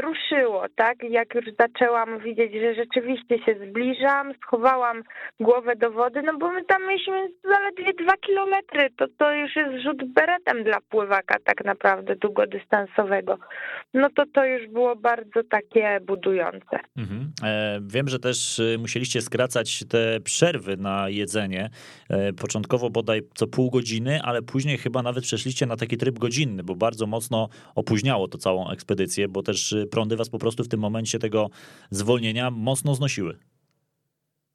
ruszyło, 0.00 0.64
tak? 0.74 0.96
Jak 1.10 1.34
już 1.34 1.44
zaczęłam 1.60 2.18
widzieć, 2.18 2.52
że 2.52 2.74
rzeczywiście 2.74 3.38
się 3.38 3.56
zbliżam, 3.68 4.32
schowałam 4.42 5.02
głowę 5.40 5.76
do 5.76 5.90
wody, 5.90 6.22
no 6.22 6.38
bo 6.38 6.52
my 6.52 6.64
tam 6.64 6.82
mieliśmy 6.88 7.28
zaledwie 7.44 8.04
dwa 8.04 8.16
kilometry, 8.16 8.90
to 8.96 9.06
to 9.18 9.32
już 9.32 9.56
jest 9.56 9.84
rzut 9.84 10.12
beretem 10.12 10.64
dla 10.64 10.78
pływaka 10.88 11.36
tak 11.44 11.64
naprawdę 11.64 12.16
długodystansowego. 12.16 13.38
No 13.94 14.08
to 14.16 14.24
to 14.34 14.44
już 14.44 14.68
było 14.68 14.96
bardzo 14.96 15.42
takie 15.50 16.00
budujące. 16.06 16.78
Mhm. 16.96 17.32
E, 17.42 17.80
wiem, 17.82 18.08
że 18.08 18.18
też 18.18 18.60
e, 18.60 18.78
musieliście 18.78 19.22
skracać 19.22 19.84
te 19.88 20.20
przerwy 20.20 20.76
na 20.76 21.08
jedzenie. 21.08 21.70
Początkowo 22.40 22.90
bodaj 22.90 23.20
co 23.34 23.46
pół 23.46 23.70
godziny, 23.70 24.20
ale 24.22 24.42
później 24.42 24.78
chyba 24.78 25.02
nawet 25.02 25.24
przeszliście 25.24 25.66
na 25.66 25.76
taki 25.76 25.96
tryb 25.96 26.18
godzinny, 26.18 26.62
bo 26.62 26.74
bardzo 26.74 27.06
mocno 27.06 27.48
opóźniało 27.74 28.28
to 28.28 28.38
całą 28.38 28.70
ekspedycję, 28.70 29.28
bo 29.36 29.42
też 29.42 29.72
y, 29.72 29.86
prądy 29.86 30.16
was 30.16 30.30
po 30.30 30.38
prostu 30.38 30.64
w 30.64 30.68
tym 30.68 30.80
momencie 30.80 31.18
tego 31.18 31.48
zwolnienia 31.90 32.50
mocno 32.50 32.94
znosiły. 32.94 33.38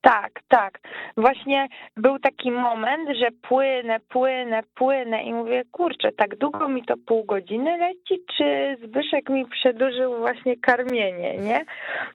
Tak, 0.02 0.40
tak. 0.48 0.80
Właśnie 1.18 1.68
był 1.98 2.20
taki 2.20 2.52
moment, 2.52 3.10
że 3.20 3.32
płynę, 3.32 4.00
płynę, 4.00 4.62
płynę 4.76 5.24
i 5.24 5.34
mówię, 5.34 5.64
kurczę, 5.72 6.12
tak 6.12 6.36
długo 6.36 6.68
mi 6.68 6.86
to 6.86 6.94
pół 7.06 7.26
godziny 7.26 7.78
leci, 7.78 8.24
czy 8.38 8.78
Zbyszek 8.84 9.30
mi 9.30 9.46
przedłużył 9.46 10.18
właśnie 10.18 10.58
karmienie, 10.58 11.38
nie? 11.38 11.66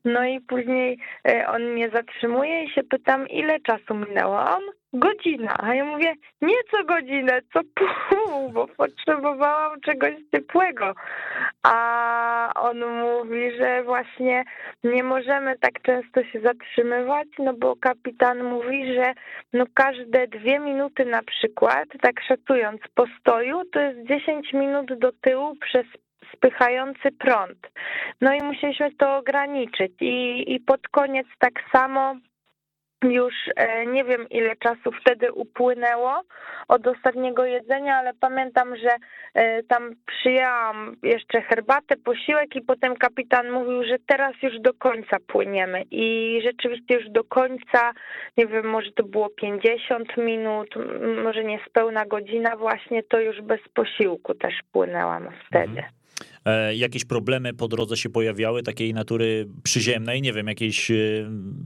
No 0.05 0.24
i 0.24 0.40
później 0.40 0.98
y, 1.29 1.46
on 1.46 1.62
mnie 1.62 1.90
zatrzymuje 1.90 2.64
i 2.64 2.70
się 2.70 2.83
pytam, 2.83 3.29
ile 3.29 3.61
czasu 3.61 3.94
minęło? 3.94 4.38
On 4.38 4.62
godzina. 4.92 5.57
A 5.59 5.75
ja 5.75 5.85
mówię, 5.85 6.14
nie 6.42 6.57
co 6.70 6.85
godzinę, 6.85 7.40
co 7.53 7.61
pół, 7.75 8.51
bo 8.51 8.66
potrzebowałam 8.66 9.81
czegoś 9.81 10.14
ciepłego. 10.35 10.94
A 11.62 12.53
on 12.55 12.87
mówi, 12.87 13.57
że 13.59 13.83
właśnie 13.83 14.44
nie 14.85 15.05
możemy 15.05 15.59
tak 15.59 15.83
często 15.83 16.25
się 16.25 16.40
zatrzymywać, 16.40 17.29
no 17.38 17.53
bo 17.55 17.77
kapitan 17.77 18.44
mówi, 18.44 18.94
że 18.94 19.14
no 19.53 19.64
każde 19.75 20.27
dwie 20.27 20.59
minuty 20.59 21.05
na 21.05 21.22
przykład, 21.22 21.88
tak 22.03 22.20
szacując 22.20 22.81
postoju, 22.94 23.62
to 23.72 23.81
jest 23.81 24.09
10 24.09 24.53
minut 24.53 24.99
do 24.99 25.12
tyłu 25.12 25.57
przez 25.57 25.87
spychający 26.35 27.12
prąd. 27.18 27.59
No 28.20 28.35
i 28.35 28.42
musieliśmy 28.42 28.94
to 28.94 29.16
ograniczyć 29.16 29.92
i, 30.01 30.44
i 30.55 30.61
pod 30.61 30.88
koniec 30.88 31.27
tak 31.38 31.53
samo 31.72 32.16
już 33.05 33.35
e, 33.57 33.87
nie 33.87 34.05
wiem 34.05 34.29
ile 34.31 34.57
czasu 34.57 34.93
wtedy 35.01 35.33
upłynęło 35.33 36.23
od 36.69 36.87
ostatniego 36.87 37.45
jedzenia, 37.45 37.97
ale 37.97 38.15
pamiętam, 38.21 38.77
że 38.77 38.97
e, 39.35 39.63
tam 39.63 39.95
przyjęłam 40.07 40.97
jeszcze 41.03 41.43
herbatę, 41.43 41.97
posiłek 41.97 42.57
i 42.57 42.63
potem 42.63 42.97
kapitan 42.97 43.51
mówił, 43.51 43.85
że 43.85 43.97
teraz 44.07 44.33
już 44.43 44.61
do 44.61 44.75
końca 44.75 45.17
płyniemy 45.27 45.83
i 45.91 46.41
rzeczywiście 46.45 46.95
już 46.95 47.11
do 47.11 47.25
końca, 47.25 47.93
nie 48.37 48.47
wiem, 48.47 48.67
może 48.67 48.93
to 48.93 49.03
było 49.03 49.29
50 49.29 50.17
minut, 50.17 50.75
może 51.25 51.45
niespełna 51.45 52.07
godzina 52.07 52.57
właśnie, 52.57 53.03
to 53.03 53.21
już 53.21 53.43
bez 53.43 53.61
posiłku 53.75 54.35
też 54.35 54.55
płynęłam 54.73 55.29
wtedy. 55.49 55.69
Mhm. 55.69 56.06
E, 56.44 56.76
jakieś 56.76 57.05
problemy 57.05 57.55
po 57.55 57.68
drodze 57.68 57.96
się 57.96 58.09
pojawiały, 58.09 58.62
takiej 58.62 58.94
natury 58.94 59.48
przyziemnej, 59.62 60.22
nie 60.22 60.33
wiem, 60.33 60.46
jakieś 60.46 60.90
e, 60.90 60.94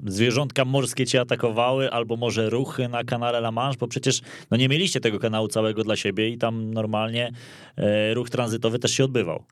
zwierzątka 0.06 0.64
morskie 0.64 1.06
cię 1.06 1.20
atakowały, 1.20 1.90
albo 1.90 2.16
może 2.16 2.50
ruchy 2.50 2.88
na 2.88 3.04
kanale 3.04 3.38
La 3.38 3.52
Manche, 3.52 3.78
bo 3.78 3.88
przecież 3.88 4.20
no 4.50 4.56
nie 4.56 4.68
mieliście 4.68 5.00
tego 5.00 5.18
kanału 5.18 5.48
całego 5.48 5.84
dla 5.84 5.96
siebie 5.96 6.28
i 6.28 6.38
tam 6.38 6.74
normalnie 6.74 7.32
e, 7.76 8.14
ruch 8.14 8.30
tranzytowy 8.30 8.78
też 8.78 8.90
się 8.92 9.04
odbywał. 9.04 9.44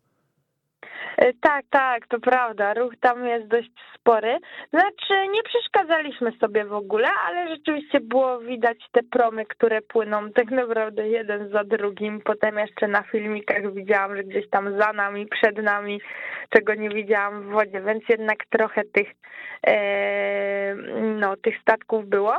E, 1.19 1.33
tak, 1.41 1.65
tak, 1.71 2.07
to 2.07 2.21
prawda. 2.21 2.75
Ruch 2.75 2.93
tam 3.01 3.27
jest 3.27 3.49
dość 3.49 3.71
spory. 3.95 4.39
Znaczy, 4.71 5.29
nie 5.31 5.43
przeszkadzaliśmy 5.43 6.33
sobie 6.33 6.65
w 6.65 6.73
ogóle, 6.73 7.09
ale 7.27 7.49
rzeczywiście 7.49 8.01
było 8.01 8.39
widać 8.39 8.79
te 8.93 9.01
promy, 9.03 9.47
które 9.47 9.83
płyną 9.83 10.33
tak 10.33 10.51
naprawdę 10.51 11.09
jeden 11.09 11.49
za 11.49 11.65
drugim. 11.65 12.21
Potem 12.21 12.59
jeszcze 12.59 12.89
na 12.89 13.03
filmikach 13.03 13.75
widziałam, 13.75 14.17
że 14.17 14.25
gdzieś 14.25 14.51
tam 14.51 14.81
za 14.81 14.93
nami, 14.93 15.27
przed 15.27 15.63
nami, 15.63 16.01
czego 16.51 16.75
nie 16.75 16.89
widziałam 16.89 17.43
w 17.43 17.53
wodzie, 17.53 17.81
więc 17.81 18.05
jednak 18.09 18.39
trochę 18.51 18.83
tych, 18.85 19.09
e, 19.67 20.75
no, 21.21 21.37
tych 21.37 21.61
statków 21.61 22.09
było. 22.09 22.39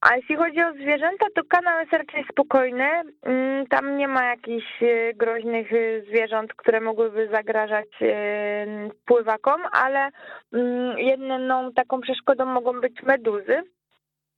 A 0.00 0.16
jeśli 0.16 0.36
chodzi 0.36 0.62
o 0.62 0.72
zwierzęta, 0.72 1.26
to 1.34 1.42
kanał 1.48 1.80
jest 1.80 1.92
raczej 1.92 2.24
spokojny. 2.32 2.84
Mm, 3.22 3.66
tam 3.66 3.96
nie 3.96 4.08
ma 4.08 4.24
jakichś 4.24 4.82
e, 4.82 5.14
groźnych 5.14 5.72
e, 5.72 6.02
zwierząt, 6.02 6.54
które 6.54 6.80
mogłyby 6.80 7.28
zagrażać 7.32 7.88
e, 8.02 8.66
pływakom, 9.06 9.60
ale 9.72 10.10
mm, 10.52 10.98
jedną 10.98 11.72
taką 11.72 12.00
przeszkodą 12.00 12.44
mogą 12.44 12.80
być 12.80 13.02
meduzy 13.02 13.62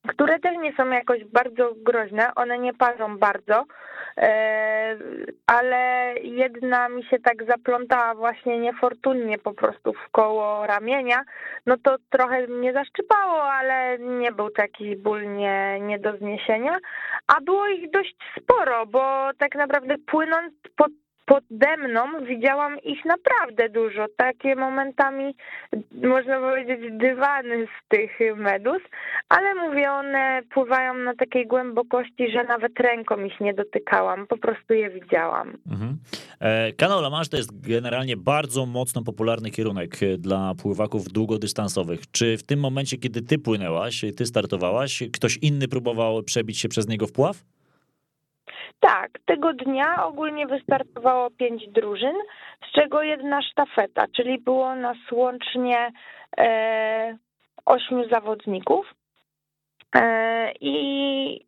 które 0.08 0.38
też 0.38 0.56
nie 0.56 0.72
są 0.76 0.90
jakoś 0.90 1.24
bardzo 1.24 1.72
groźne, 1.76 2.34
one 2.34 2.58
nie 2.58 2.74
parzą 2.74 3.18
bardzo, 3.18 3.64
e, 4.16 4.96
ale 5.46 6.14
jedna 6.22 6.88
mi 6.88 7.04
się 7.04 7.18
tak 7.18 7.44
zaplątała 7.44 8.14
właśnie 8.14 8.58
niefortunnie 8.58 9.38
po 9.38 9.54
prostu 9.54 9.92
w 9.92 10.10
koło 10.10 10.66
ramienia, 10.66 11.22
no 11.66 11.76
to 11.82 11.96
trochę 12.10 12.46
mnie 12.46 12.72
zaszczypało, 12.72 13.42
ale 13.42 13.98
nie 13.98 14.32
był 14.32 14.50
to 14.50 14.62
jakiś 14.62 14.96
ból 14.96 15.36
nie, 15.36 15.80
nie 15.80 15.98
do 15.98 16.16
zniesienia, 16.16 16.78
a 17.26 17.40
było 17.40 17.66
ich 17.66 17.90
dość 17.90 18.16
sporo, 18.38 18.86
bo 18.86 19.30
tak 19.38 19.54
naprawdę 19.54 19.94
płynąc 20.06 20.52
pod 20.76 20.92
pode 21.26 21.76
mną 21.76 22.24
widziałam 22.24 22.78
ich 22.78 23.04
naprawdę 23.04 23.68
dużo. 23.68 24.06
Takie 24.16 24.56
momentami, 24.56 25.34
można 25.92 26.40
powiedzieć, 26.40 26.80
dywany 26.90 27.66
z 27.66 27.88
tych 27.88 28.10
medus, 28.36 28.82
ale 29.28 29.54
mówię, 29.54 29.92
one 29.92 30.42
pływają 30.54 30.94
na 30.94 31.14
takiej 31.14 31.46
głębokości, 31.46 32.30
że 32.32 32.44
nawet 32.44 32.80
ręką 32.80 33.24
ich 33.24 33.40
nie 33.40 33.54
dotykałam, 33.54 34.26
po 34.26 34.36
prostu 34.36 34.74
je 34.74 34.90
widziałam. 34.90 35.58
Mhm. 35.70 35.98
E, 36.40 36.72
kanał 36.72 36.98
La 37.00 37.10
Manche 37.10 37.30
to 37.30 37.36
jest 37.36 37.68
generalnie 37.68 38.16
bardzo 38.16 38.66
mocno 38.66 39.02
popularny 39.02 39.50
kierunek 39.50 39.90
dla 40.18 40.54
pływaków 40.62 41.08
długodystansowych. 41.08 42.10
Czy 42.10 42.36
w 42.36 42.42
tym 42.42 42.60
momencie, 42.60 42.96
kiedy 42.96 43.22
ty 43.22 43.38
płynęłaś, 43.38 44.04
ty 44.16 44.26
startowałaś, 44.26 45.02
ktoś 45.12 45.36
inny 45.36 45.68
próbował 45.68 46.22
przebić 46.22 46.58
się 46.58 46.68
przez 46.68 46.88
niego 46.88 47.06
w? 47.06 47.51
Tak, 48.82 49.10
tego 49.26 49.52
dnia 49.52 50.04
ogólnie 50.04 50.46
wystartowało 50.46 51.30
pięć 51.30 51.68
drużyn, 51.68 52.16
z 52.68 52.72
czego 52.72 53.02
jedna 53.02 53.42
sztafeta, 53.42 54.04
czyli 54.16 54.38
było 54.38 54.74
nas 54.74 54.96
łącznie 55.12 55.92
e, 56.38 57.18
ośmiu 57.64 58.08
zawodników. 58.08 58.94
E, 59.94 60.52
I 60.60 61.46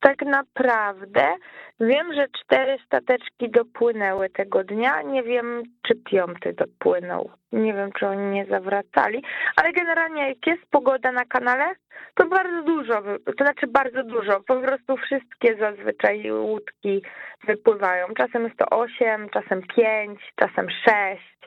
tak 0.00 0.22
naprawdę 0.22 1.34
wiem, 1.80 2.14
że 2.14 2.26
cztery 2.28 2.78
stateczki 2.86 3.50
dopłynęły 3.50 4.30
tego 4.30 4.64
dnia. 4.64 5.02
Nie 5.02 5.22
wiem, 5.22 5.62
czy 5.82 5.94
piąty 5.94 6.52
dopłynął. 6.52 7.30
Nie 7.52 7.74
wiem, 7.74 7.92
czy 7.98 8.06
oni 8.06 8.26
nie 8.26 8.46
zawracali, 8.46 9.22
ale 9.56 9.72
generalnie 9.72 10.28
jak 10.28 10.46
jest 10.46 10.70
pogoda 10.70 11.12
na 11.12 11.24
kanale, 11.24 11.74
to 12.14 12.26
bardzo 12.26 12.62
dużo, 12.62 13.02
to 13.36 13.44
znaczy 13.44 13.66
bardzo 13.66 14.02
dużo. 14.02 14.40
Po 14.46 14.60
prostu 14.60 14.96
wszystkie 14.96 15.56
zazwyczaj 15.56 16.32
łódki 16.32 17.02
wypływają. 17.46 18.06
Czasem 18.16 18.44
jest 18.44 18.56
to 18.56 18.66
osiem, 18.70 19.28
czasem 19.28 19.62
pięć, 19.76 20.20
czasem 20.36 20.66
sześć. 20.70 21.38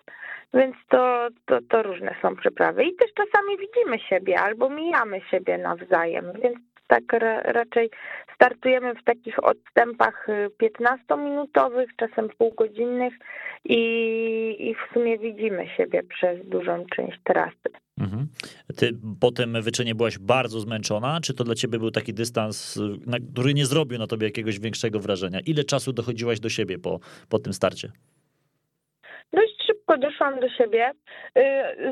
Więc 0.53 0.75
to, 0.89 1.27
to, 1.45 1.59
to 1.69 1.83
różne 1.83 2.15
są 2.21 2.35
przyprawy. 2.35 2.83
I 2.83 2.95
też 2.95 3.11
czasami 3.13 3.57
widzimy 3.57 3.99
siebie 3.99 4.39
albo 4.39 4.69
mijamy 4.69 5.21
siebie 5.31 5.57
nawzajem, 5.57 6.25
więc 6.43 6.57
tak 6.91 7.13
ra, 7.13 7.41
raczej 7.41 7.89
startujemy 8.35 8.95
w 8.95 9.03
takich 9.03 9.43
odstępach 9.43 10.27
15-minutowych, 10.63 11.89
y, 11.91 11.95
czasem 11.97 12.29
półgodzinnych 12.37 13.13
i, 13.65 13.79
i 14.59 14.75
w 14.75 14.93
sumie 14.93 15.17
widzimy 15.17 15.67
siebie 15.77 16.03
przez 16.03 16.49
dużą 16.49 16.85
część 16.95 17.19
trasy. 17.23 17.69
Mhm. 17.99 18.27
Ty 18.77 18.91
po 19.19 19.31
tym 19.31 19.61
wyczynie 19.61 19.95
byłaś 19.95 20.17
bardzo 20.19 20.59
zmęczona, 20.59 21.19
czy 21.23 21.33
to 21.33 21.43
dla 21.43 21.55
ciebie 21.55 21.79
był 21.79 21.91
taki 21.91 22.13
dystans, 22.13 22.79
na, 23.07 23.17
który 23.33 23.53
nie 23.53 23.65
zrobił 23.65 23.99
na 23.99 24.07
tobie 24.07 24.27
jakiegoś 24.27 24.59
większego 24.59 24.99
wrażenia? 24.99 25.39
Ile 25.45 25.63
czasu 25.63 25.93
dochodziłaś 25.93 26.39
do 26.39 26.49
siebie 26.49 26.79
po, 26.79 26.99
po 27.29 27.39
tym 27.39 27.53
starcie? 27.53 27.91
Dość 29.33 29.53
szybko 29.67 29.97
doszłam 29.97 30.39
do 30.39 30.49
siebie. 30.49 30.91
Y, 31.37 31.41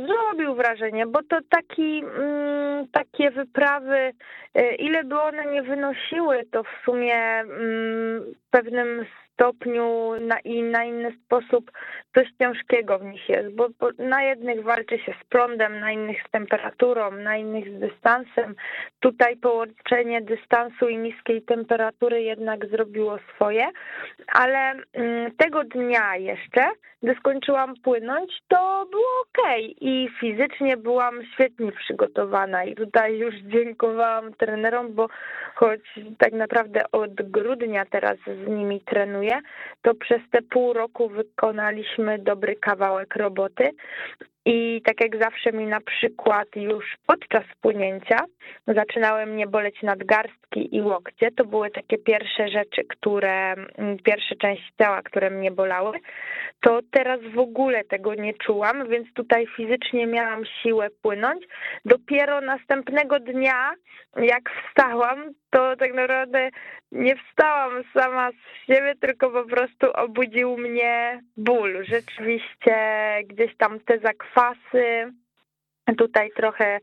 zrobił 0.08 0.56
wrażenie, 0.56 1.08
bo 1.08 1.20
to 1.24 1.40
taki, 1.50 2.00
mm, 2.00 2.59
takie 2.88 3.32
wyprawy, 3.32 4.14
y, 4.58 4.76
ile 4.76 5.04
by 5.04 5.22
one 5.22 5.46
nie 5.46 5.64
wynosiły, 5.64 6.46
to 6.52 6.64
w 6.64 6.86
sumie 6.86 7.16
mm, 7.16 8.24
w 8.34 8.50
pewnym 8.50 9.06
stopniu 9.40 10.12
na, 10.22 10.40
i 10.40 10.64
na 10.64 10.84
inny 10.84 11.18
sposób 11.26 11.72
coś 12.14 12.28
ciężkiego 12.40 13.00
w 13.00 13.04
nich 13.04 13.30
jest, 13.30 13.56
bo, 13.56 13.68
bo, 13.80 13.90
na 13.98 14.24
jednych 14.24 14.64
walczy 14.64 15.00
się 15.00 15.14
z 15.22 15.26
prądem, 15.30 15.80
na 15.80 15.92
innych 15.92 16.18
z 16.28 16.32
temperaturą, 16.32 17.12
na 17.12 17.38
innych 17.38 17.78
z 17.78 17.80
dystansem. 17.80 18.56
Tutaj 19.00 19.38
połączenie 19.38 20.22
dystansu 20.22 20.90
i 20.90 20.98
niskiej 20.98 21.42
temperatury 21.42 22.22
jednak 22.22 22.66
zrobiło 22.66 23.18
swoje, 23.36 23.68
ale 24.28 24.74
mm, 24.94 25.32
tego 25.38 25.64
dnia 25.64 26.16
jeszcze, 26.16 26.70
gdy 27.04 27.16
skończyłam 27.16 27.74
płynąć, 27.84 28.32
to 28.48 28.88
było 28.92 29.22
ok 29.22 29.48
i 29.82 30.10
fizycznie 30.20 30.78
byłam 30.78 31.20
świetnie 31.34 31.72
przygotowana 31.72 32.64
i 32.64 32.76
tutaj 32.76 33.18
już 33.18 33.36
dziękowałam 33.36 34.34
trenerom, 34.34 34.94
bo 34.94 35.08
choć 35.56 35.82
tak 36.18 36.34
naprawdę 36.34 36.92
od 36.92 37.14
grudnia 37.14 37.86
teraz 37.86 38.18
z 38.46 38.48
nimi 38.48 38.82
trenuję, 38.82 39.29
to 39.82 39.96
przez 39.96 40.22
te 40.32 40.42
pół 40.42 40.74
roku 40.74 41.10
wykonaliśmy 41.10 42.20
dobry 42.20 42.56
kawałek 42.56 43.16
roboty. 43.16 43.70
I 44.46 44.82
tak 44.86 45.02
jak 45.02 45.24
zawsze 45.24 45.52
mi 45.52 45.66
na 45.66 45.82
przykład 45.82 46.48
już 46.56 46.98
podczas 47.08 47.44
płynięcia 47.62 48.18
zaczynały 48.68 49.26
mnie 49.26 49.48
boleć 49.48 49.82
nadgarstki 49.82 50.76
i 50.76 50.82
łokcie. 50.82 51.32
To 51.32 51.46
były 51.46 51.70
takie 51.72 51.98
pierwsze 51.98 52.50
rzeczy, 52.50 52.84
które, 52.90 53.56
pierwsze 54.04 54.36
części 54.36 54.72
ciała, 54.82 55.02
które 55.02 55.30
mnie 55.30 55.52
bolały. 55.52 56.00
To 56.62 56.80
teraz 56.92 57.20
w 57.36 57.40
ogóle 57.40 57.84
tego 57.84 58.16
nie 58.16 58.34
czułam, 58.34 58.90
więc 58.90 59.14
tutaj 59.14 59.48
fizycznie 59.58 60.08
miałam 60.08 60.46
siłę 60.46 60.88
płynąć. 61.02 61.46
Dopiero 61.86 62.42
następnego 62.42 63.20
dnia, 63.20 63.74
jak 64.16 64.50
wstałam, 64.50 65.34
to 65.50 65.76
tak 65.76 65.94
naprawdę 65.94 66.50
nie 66.92 67.16
wstałam 67.16 67.84
sama 67.94 68.32
z 68.32 68.68
siebie, 68.68 68.94
tylko 69.02 69.30
po 69.30 69.44
prostu 69.44 69.92
obudził 69.94 70.58
mnie 70.58 71.22
ból. 71.38 71.86
Rzeczywiście 71.86 72.76
gdzieś 73.26 73.58
tam 73.58 73.80
te 73.80 74.00
zakwasy, 74.00 74.39
Tutaj 75.98 76.30
trochę 76.36 76.80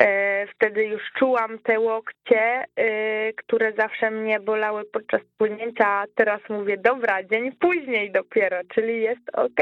e, 0.00 0.46
wtedy 0.46 0.84
już 0.84 1.02
czułam 1.18 1.58
te 1.58 1.80
łokcie, 1.80 2.64
e, 2.76 3.32
które 3.32 3.72
zawsze 3.72 4.10
mnie 4.10 4.40
bolały 4.40 4.84
podczas 4.84 5.20
płynięcia, 5.38 6.04
teraz 6.14 6.40
mówię, 6.48 6.76
dobra, 6.84 7.22
dzień 7.22 7.52
później 7.52 8.12
dopiero, 8.12 8.56
czyli 8.74 9.02
jest 9.02 9.30
ok. 9.32 9.60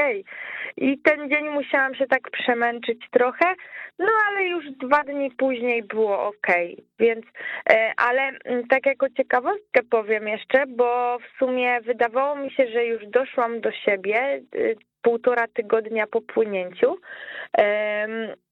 I 0.76 0.98
ten 0.98 1.30
dzień 1.30 1.48
musiałam 1.48 1.94
się 1.94 2.06
tak 2.06 2.30
przemęczyć 2.30 2.98
trochę, 3.10 3.54
no 3.98 4.08
ale 4.28 4.44
już 4.44 4.64
dwa 4.70 5.02
dni 5.04 5.30
później 5.30 5.82
było 5.82 6.26
ok. 6.26 6.46
Więc, 6.98 7.26
e, 7.70 7.92
ale 7.96 8.22
mm, 8.22 8.66
tak 8.66 8.86
jako 8.86 9.06
ciekawostkę 9.10 9.82
powiem 9.90 10.28
jeszcze, 10.28 10.64
bo 10.66 11.18
w 11.18 11.38
sumie 11.38 11.80
wydawało 11.80 12.36
mi 12.36 12.50
się, 12.50 12.66
że 12.68 12.86
już 12.86 13.06
doszłam 13.06 13.60
do 13.60 13.72
siebie 13.72 14.40
półtora 15.06 15.48
tygodnia 15.48 16.06
po 16.06 16.20
płynięciu, 16.20 16.96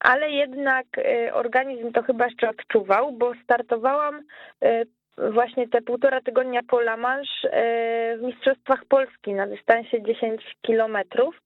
ale 0.01 0.31
jednak 0.31 0.87
e, 0.99 1.35
organizm 1.35 1.93
to 1.93 2.03
chyba 2.03 2.25
jeszcze 2.25 2.51
odczuwał, 2.51 3.13
bo 3.13 3.33
startowałam 3.45 4.23
e, 4.63 4.85
właśnie 5.19 5.69
te 5.69 5.83
półtora 5.83 6.21
tygodnia 6.21 6.61
po 6.69 6.81
La 6.81 6.97
Manche 6.97 7.53
e, 7.53 8.17
w 8.19 8.23
Mistrzostwach 8.23 8.85
Polski 8.85 9.35
na 9.35 9.47
dystansie 9.47 10.03
10 10.03 10.57
kilometrów. 10.63 11.43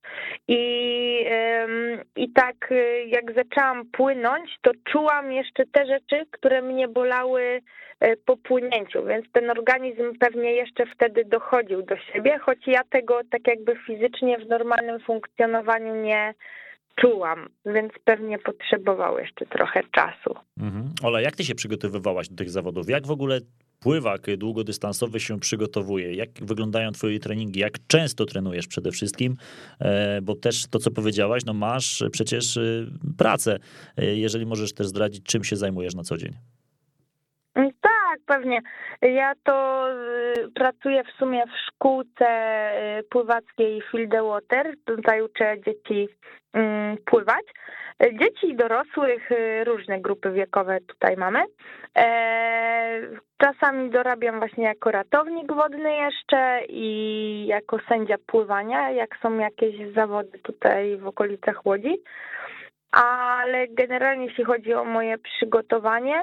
I, 0.49 1.25
i 2.17 2.33
tak 2.33 2.75
jak 3.07 3.33
zaczęłam 3.35 3.87
płynąć, 3.93 4.59
to 4.63 4.71
czułam 4.85 5.33
jeszcze 5.33 5.65
te 5.73 5.87
rzeczy, 5.87 6.27
które 6.31 6.63
mnie 6.63 6.89
bolały 6.89 7.61
E, 8.01 8.17
po 8.17 8.37
płynięciu, 8.37 9.05
więc 9.05 9.27
ten 9.33 9.51
organizm 9.51 10.19
pewnie 10.21 10.53
jeszcze 10.53 10.87
wtedy 10.87 11.25
dochodził 11.25 11.83
do 11.83 11.97
siebie, 11.97 12.39
choć 12.39 12.67
ja 12.67 12.81
tego 12.91 13.21
tak 13.31 13.47
jakby 13.47 13.77
fizycznie 13.87 14.39
w 14.39 14.49
normalnym 14.49 15.01
funkcjonowaniu 15.01 15.95
nie 15.95 16.35
czułam, 17.01 17.49
więc 17.67 17.93
pewnie 18.05 18.39
potrzebował 18.39 19.19
jeszcze 19.19 19.47
trochę 19.47 19.83
czasu. 19.91 20.35
Mhm. 20.61 20.91
Ola, 21.03 21.21
jak 21.21 21.37
ty 21.37 21.45
się 21.45 21.55
przygotowywałaś 21.55 22.29
do 22.29 22.37
tych 22.37 22.51
zawodów? 22.51 22.89
Jak 22.89 23.07
w 23.07 23.11
ogóle 23.11 23.41
pływak 23.81 24.37
długodystansowy 24.37 25.21
się 25.21 25.41
przygotowuje? 25.41 26.15
Jak 26.15 26.31
wyglądają 26.43 26.93
twoje 26.93 27.19
treningi? 27.19 27.61
Jak 27.61 27.79
często 27.87 28.25
trenujesz 28.25 28.67
przede 28.67 28.91
wszystkim? 28.91 29.37
E, 29.81 30.21
bo 30.23 30.35
też 30.35 30.67
to, 30.67 30.79
co 30.79 30.91
powiedziałaś, 30.91 31.45
no 31.47 31.55
masz 31.55 32.05
przecież 32.13 32.57
y, 32.57 32.87
pracę. 33.19 33.59
E, 33.97 34.17
jeżeli 34.17 34.47
możesz 34.47 34.73
też 34.75 34.87
zdradzić, 34.87 35.25
czym 35.25 35.45
się 35.45 35.57
zajmujesz 35.57 35.95
na 35.95 36.03
co 36.03 36.17
dzień? 36.17 36.33
Pewnie. 38.29 38.61
Ja 39.03 39.33
to 39.45 39.87
y, 39.91 40.51
pracuję 40.55 41.05
w 41.05 41.19
sumie 41.19 41.45
w 41.47 41.57
szkółce 41.67 42.27
y, 42.99 43.03
pływackiej 43.03 43.83
Field 43.91 44.15
Water. 44.23 44.75
Tutaj 44.85 45.23
uczę 45.23 45.57
dzieci 45.67 46.09
mm, 46.53 46.97
pływać. 47.05 47.45
Dzieci 48.01 48.51
i 48.51 48.57
dorosłych, 48.57 49.33
y, 49.33 49.65
różne 49.65 50.01
grupy 50.01 50.31
wiekowe 50.31 50.79
tutaj 50.81 51.17
mamy. 51.17 51.45
E, 51.97 53.01
czasami 53.39 53.91
dorabiam 53.91 54.39
właśnie 54.39 54.65
jako 54.65 54.91
ratownik 54.91 55.53
wodny 55.53 55.97
jeszcze 55.97 56.61
i 56.69 57.47
jako 57.47 57.79
sędzia 57.89 58.17
pływania, 58.27 58.91
jak 58.91 59.17
są 59.23 59.39
jakieś 59.39 59.95
zawody 59.95 60.39
tutaj 60.39 60.97
w 60.97 61.07
okolicach 61.07 61.67
Łodzi. 61.67 62.03
Ale 62.93 63.69
generalnie 63.69 64.27
jeśli 64.27 64.45
chodzi 64.45 64.75
o 64.75 64.85
moje 64.85 65.19
przygotowanie, 65.19 66.23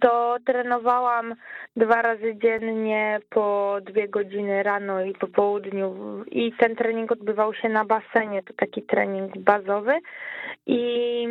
to 0.00 0.36
trenowałam 0.46 1.34
dwa 1.76 2.02
razy 2.02 2.36
dziennie 2.36 3.20
po 3.30 3.76
dwie 3.82 4.08
godziny 4.08 4.62
rano 4.62 5.04
i 5.04 5.14
po 5.14 5.28
południu 5.28 5.94
i 6.26 6.52
ten 6.52 6.76
trening 6.76 7.12
odbywał 7.12 7.54
się 7.54 7.68
na 7.68 7.84
basenie, 7.84 8.42
to 8.42 8.54
taki 8.54 8.82
trening 8.82 9.38
bazowy 9.38 9.98
i 10.66 11.26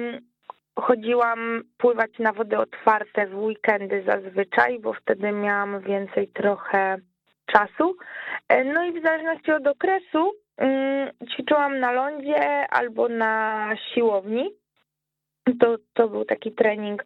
chodziłam 0.80 1.64
pływać 1.78 2.20
na 2.20 2.34
wody 2.34 2.58
otwarte 2.58 3.28
w 3.28 3.38
weekendy 3.38 4.04
zazwyczaj, 4.08 4.80
bo 4.80 4.94
wtedy 4.94 5.32
miałam 5.32 5.80
więcej 5.80 6.28
trochę 6.28 6.98
czasu. 7.46 7.98
No 8.74 8.84
i 8.84 9.00
w 9.00 9.04
zależności 9.04 9.52
od 9.52 9.68
okresu 9.68 10.32
mm, 10.58 11.10
ćwiczyłam 11.34 11.80
na 11.80 11.92
lądzie 11.92 12.68
albo 12.70 13.10
na 13.10 13.66
siłowni. 13.94 14.50
To, 15.60 15.76
to 15.94 16.10
był 16.10 16.26
taki 16.26 16.52
trening 16.52 17.06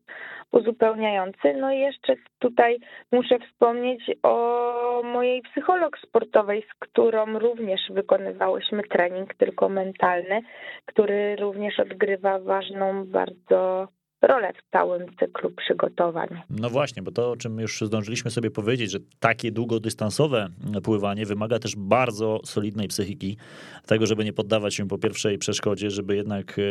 uzupełniający. 0.53 1.53
No 1.53 1.71
i 1.71 1.79
jeszcze 1.79 2.13
tutaj 2.39 2.79
muszę 3.11 3.39
wspomnieć 3.39 4.11
o 4.23 5.01
mojej 5.03 5.41
psycholog 5.41 5.97
sportowej, 5.99 6.65
z 6.71 6.73
którą 6.79 7.39
również 7.39 7.81
wykonywałyśmy 7.89 8.83
trening, 8.83 9.33
tylko 9.33 9.69
mentalny, 9.69 10.41
który 10.85 11.35
również 11.35 11.79
odgrywa 11.79 12.39
ważną 12.39 13.05
bardzo 13.05 13.87
rolę 14.23 14.53
w 14.53 14.71
całym 14.71 15.15
cyklu 15.19 15.51
przygotowań. 15.51 16.27
No 16.49 16.69
właśnie, 16.69 17.03
bo 17.03 17.11
to, 17.11 17.31
o 17.31 17.37
czym 17.37 17.59
już 17.59 17.81
zdążyliśmy 17.81 18.31
sobie 18.31 18.51
powiedzieć, 18.51 18.91
że 18.91 18.99
takie 19.19 19.51
długodystansowe 19.51 20.49
pływanie 20.83 21.25
wymaga 21.25 21.59
też 21.59 21.75
bardzo 21.75 22.39
solidnej 22.45 22.87
psychiki, 22.87 23.37
tego, 23.85 24.05
żeby 24.05 24.25
nie 24.25 24.33
poddawać 24.33 24.75
się 24.75 24.87
po 24.87 24.97
pierwszej 24.97 25.37
przeszkodzie, 25.37 25.91
żeby 25.91 26.15
jednak 26.15 26.59
e, 26.59 26.63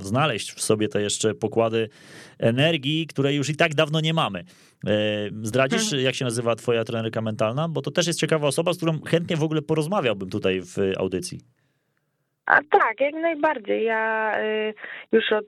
znaleźć 0.00 0.52
w 0.52 0.60
sobie 0.60 0.88
te 0.88 1.02
jeszcze 1.02 1.34
pokłady 1.34 1.88
energii, 2.38 3.06
której 3.06 3.36
już 3.36 3.48
i 3.50 3.56
tak 3.56 3.74
dawno 3.74 4.00
nie 4.00 4.14
mamy. 4.14 4.44
E, 4.86 4.94
zdradzisz, 5.42 5.82
mhm. 5.82 6.02
jak 6.02 6.14
się 6.14 6.24
nazywa 6.24 6.56
twoja 6.56 6.84
trenerka 6.84 7.20
mentalna? 7.20 7.68
Bo 7.68 7.82
to 7.82 7.90
też 7.90 8.06
jest 8.06 8.18
ciekawa 8.18 8.46
osoba, 8.46 8.72
z 8.72 8.76
którą 8.76 9.00
chętnie 9.00 9.36
w 9.36 9.42
ogóle 9.42 9.62
porozmawiałbym 9.62 10.30
tutaj 10.30 10.60
w 10.60 10.76
audycji. 10.98 11.40
A 12.46 12.60
tak, 12.70 13.00
jak 13.00 13.14
najbardziej. 13.14 13.84
Ja 13.84 14.34
y, 14.40 14.74
już 15.12 15.32
od 15.32 15.44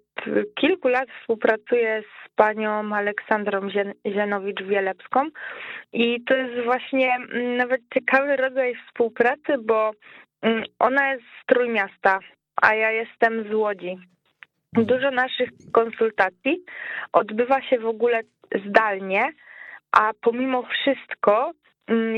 kilku 0.55 0.89
lat 0.89 1.09
współpracuję 1.21 2.03
z 2.03 2.35
panią 2.35 2.95
Aleksandrą 2.95 3.69
Zienowicz-Wielepską 4.07 5.29
i 5.93 6.25
to 6.25 6.35
jest 6.35 6.65
właśnie 6.65 7.15
mm, 7.15 7.57
nawet 7.57 7.81
ciekawy 7.95 8.37
rodzaj 8.37 8.75
współpracy, 8.75 9.59
bo 9.65 9.91
mm, 10.43 10.65
ona 10.79 11.13
jest 11.13 11.25
z 11.43 11.47
Trójmiasta, 11.47 12.19
a 12.63 12.75
ja 12.75 12.91
jestem 12.91 13.49
z 13.51 13.55
Łodzi. 13.55 13.97
Dużo 14.73 15.11
naszych 15.11 15.49
konsultacji 15.73 16.65
odbywa 17.13 17.63
się 17.63 17.79
w 17.79 17.87
ogóle 17.87 18.21
zdalnie, 18.67 19.29
a 19.93 20.11
pomimo 20.21 20.63
wszystko 20.63 21.53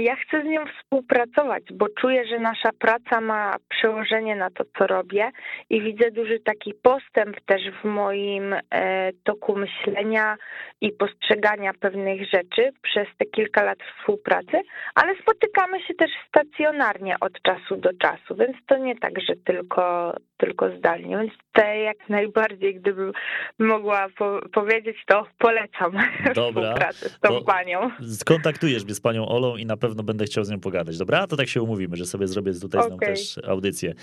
ja 0.01 0.17
chcę 0.17 0.43
z 0.43 0.45
nią 0.45 0.65
współpracować, 0.67 1.63
bo 1.73 1.87
czuję, 2.01 2.27
że 2.27 2.39
nasza 2.39 2.71
praca 2.79 3.21
ma 3.21 3.57
przełożenie 3.69 4.37
na 4.37 4.51
to, 4.51 4.65
co 4.79 4.87
robię 4.87 5.31
i 5.71 5.83
widzę 5.83 6.11
duży 6.11 6.41
taki 6.41 6.75
postęp 6.75 7.41
też 7.47 7.63
w 7.83 7.85
moim 7.85 8.55
e, 8.71 9.13
toku 9.25 9.57
myślenia 9.57 10.37
i 10.81 10.93
postrzegania 10.93 11.73
pewnych 11.81 12.21
rzeczy 12.21 12.71
przez 12.83 13.07
te 13.19 13.27
kilka 13.27 13.63
lat 13.63 13.79
współpracy, 13.99 14.61
ale 14.95 15.15
spotykamy 15.23 15.83
się 15.83 15.95
też 15.95 16.11
stacjonarnie 16.29 17.17
od 17.21 17.43
czasu 17.43 17.77
do 17.77 17.91
czasu, 18.01 18.37
więc 18.39 18.57
to 18.67 18.79
nie 18.79 18.97
tak, 18.97 19.21
że 19.21 19.35
tylko, 19.45 20.15
tylko 20.37 20.77
zdalnie. 20.77 21.19
Więc 21.19 21.33
te 21.53 21.79
jak 21.79 22.09
najbardziej, 22.09 22.75
gdybym 22.75 23.13
mogła 23.59 24.07
po 24.19 24.41
powiedzieć, 24.53 24.97
to 25.07 25.27
polecam 25.39 25.93
Dobra, 26.35 26.63
współpracę 26.63 27.09
z 27.09 27.21
tą 27.21 27.45
panią. 27.45 27.91
Skontaktujesz 28.03 28.85
mnie 28.85 28.95
z 28.95 29.01
panią 29.01 29.29
Olą 29.29 29.58
i 29.59 29.67
na 29.67 29.77
pewno 29.77 30.03
będę 30.03 30.25
chciał 30.25 30.45
z 30.45 30.51
nią 30.51 30.61
pogadać. 30.61 30.99
Dobra, 30.99 31.27
to 31.27 31.37
tak 31.37 31.49
się 31.49 31.63
umówimy, 31.63 31.97
że 31.97 32.07
sobie 32.07 32.29
zrobię 32.29 32.55
tutaj 32.55 32.81
okay. 32.81 32.91
z 32.91 32.93
nią 32.93 32.99
też 32.99 33.39
audycję. 33.49 33.95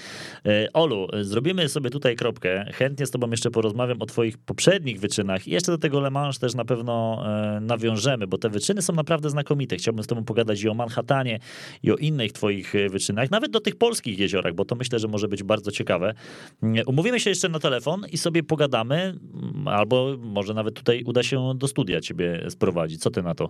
E, 0.46 0.74
Olu, 0.74 1.08
zrobimy 1.22 1.70
sobie 1.70 1.90
tutaj 1.90 2.16
kropkę. 2.16 2.66
Chętnie 2.74 3.06
z 3.06 3.12
tobą 3.12 3.32
jeszcze 3.32 3.52
porozmawiam 3.52 4.02
o 4.02 4.06
twoich 4.06 4.38
poprzednich 4.38 5.00
wyczynach 5.00 5.48
i 5.48 5.52
jeszcze 5.52 5.72
do 5.72 5.78
tego 5.78 6.00
Le 6.00 6.10
Mans 6.10 6.40
też 6.40 6.56
na 6.56 6.66
pewno 6.66 7.24
e, 7.26 7.60
nawiążemy, 7.60 8.28
bo 8.28 8.38
te 8.38 8.50
wyczyny 8.50 8.82
są 8.82 8.94
naprawdę 8.94 9.30
znakomite. 9.30 9.76
Chciałbym 9.76 10.04
z 10.04 10.08
tobą 10.08 10.24
pogadać 10.24 10.64
i 10.64 10.70
o 10.70 10.74
Manhattanie, 10.74 11.40
i 11.84 11.92
o 11.92 11.96
innych 11.96 12.32
twoich 12.32 12.76
e, 12.76 12.90
wyczynach, 12.90 13.32
nawet 13.32 13.52
do 13.52 13.60
tych 13.60 13.76
polskich 13.76 14.20
jeziorach, 14.20 14.54
bo 14.54 14.66
to 14.66 14.76
myślę, 14.76 15.00
że 15.00 15.08
może 15.08 15.28
być 15.28 15.44
bardzo 15.44 15.72
ciekawe. 15.72 16.14
Umówimy 16.86 17.20
się 17.20 17.30
jeszcze 17.30 17.50
na 17.50 17.60
telefon 17.60 18.06
i 18.12 18.18
sobie 18.18 18.44
pogadamy, 18.44 19.20
albo 19.66 20.16
może 20.20 20.54
nawet 20.54 20.76
tutaj 20.76 21.04
uda 21.06 21.24
się 21.24 21.54
do 21.56 21.68
studia 21.68 22.02
ciebie 22.02 22.46
sprowadzić. 22.50 23.02
Co 23.02 23.12
ty 23.12 23.24
na 23.24 23.36
to? 23.36 23.50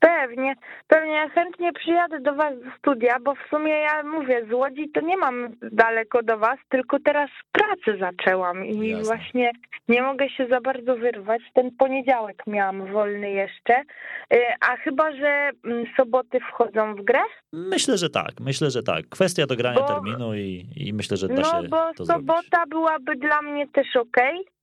Pewnie, 0.00 0.54
pewnie 0.88 1.30
chętnie 1.30 1.72
przyjadę 1.72 2.20
do 2.20 2.34
was 2.34 2.54
do 2.60 2.70
studia, 2.78 3.16
bo 3.20 3.34
w 3.34 3.48
sumie 3.50 3.72
ja 3.72 4.02
mówię, 4.02 4.46
z 4.50 4.52
Łodzi 4.52 4.90
to 4.94 5.00
nie 5.00 5.16
mam 5.16 5.48
daleko 5.72 6.22
do 6.22 6.38
was, 6.38 6.58
tylko 6.68 6.96
teraz 7.04 7.30
pracę 7.52 7.98
zaczęłam 7.98 8.64
i 8.64 8.88
Jasne. 8.88 9.04
właśnie 9.04 9.52
nie 9.88 10.02
mogę 10.02 10.28
się 10.28 10.46
za 10.46 10.60
bardzo 10.60 10.96
wyrwać. 10.96 11.42
Ten 11.54 11.70
poniedziałek 11.76 12.42
miałam 12.46 12.92
wolny 12.92 13.30
jeszcze, 13.30 13.74
y, 14.34 14.38
a 14.60 14.76
chyba, 14.76 15.12
że 15.12 15.50
mm, 15.64 15.84
soboty 15.96 16.40
wchodzą 16.40 16.94
w 16.94 17.04
grę? 17.04 17.20
Myślę, 17.52 17.98
że 17.98 18.10
tak, 18.10 18.32
myślę, 18.40 18.70
że 18.70 18.82
tak. 18.82 19.08
Kwestia 19.08 19.46
dogrania 19.46 19.80
bo, 19.80 19.88
terminu 19.88 20.34
i, 20.34 20.66
i 20.76 20.92
myślę, 20.92 21.16
że 21.16 21.28
da 21.28 21.34
no, 21.34 21.44
się 21.44 21.62
No 21.62 21.68
bo 21.68 22.04
sobota 22.04 22.42
zrobić. 22.50 22.70
byłaby 22.70 23.16
dla 23.16 23.42
mnie 23.42 23.68
też 23.68 23.96
okej. 23.96 24.40
Okay 24.40 24.59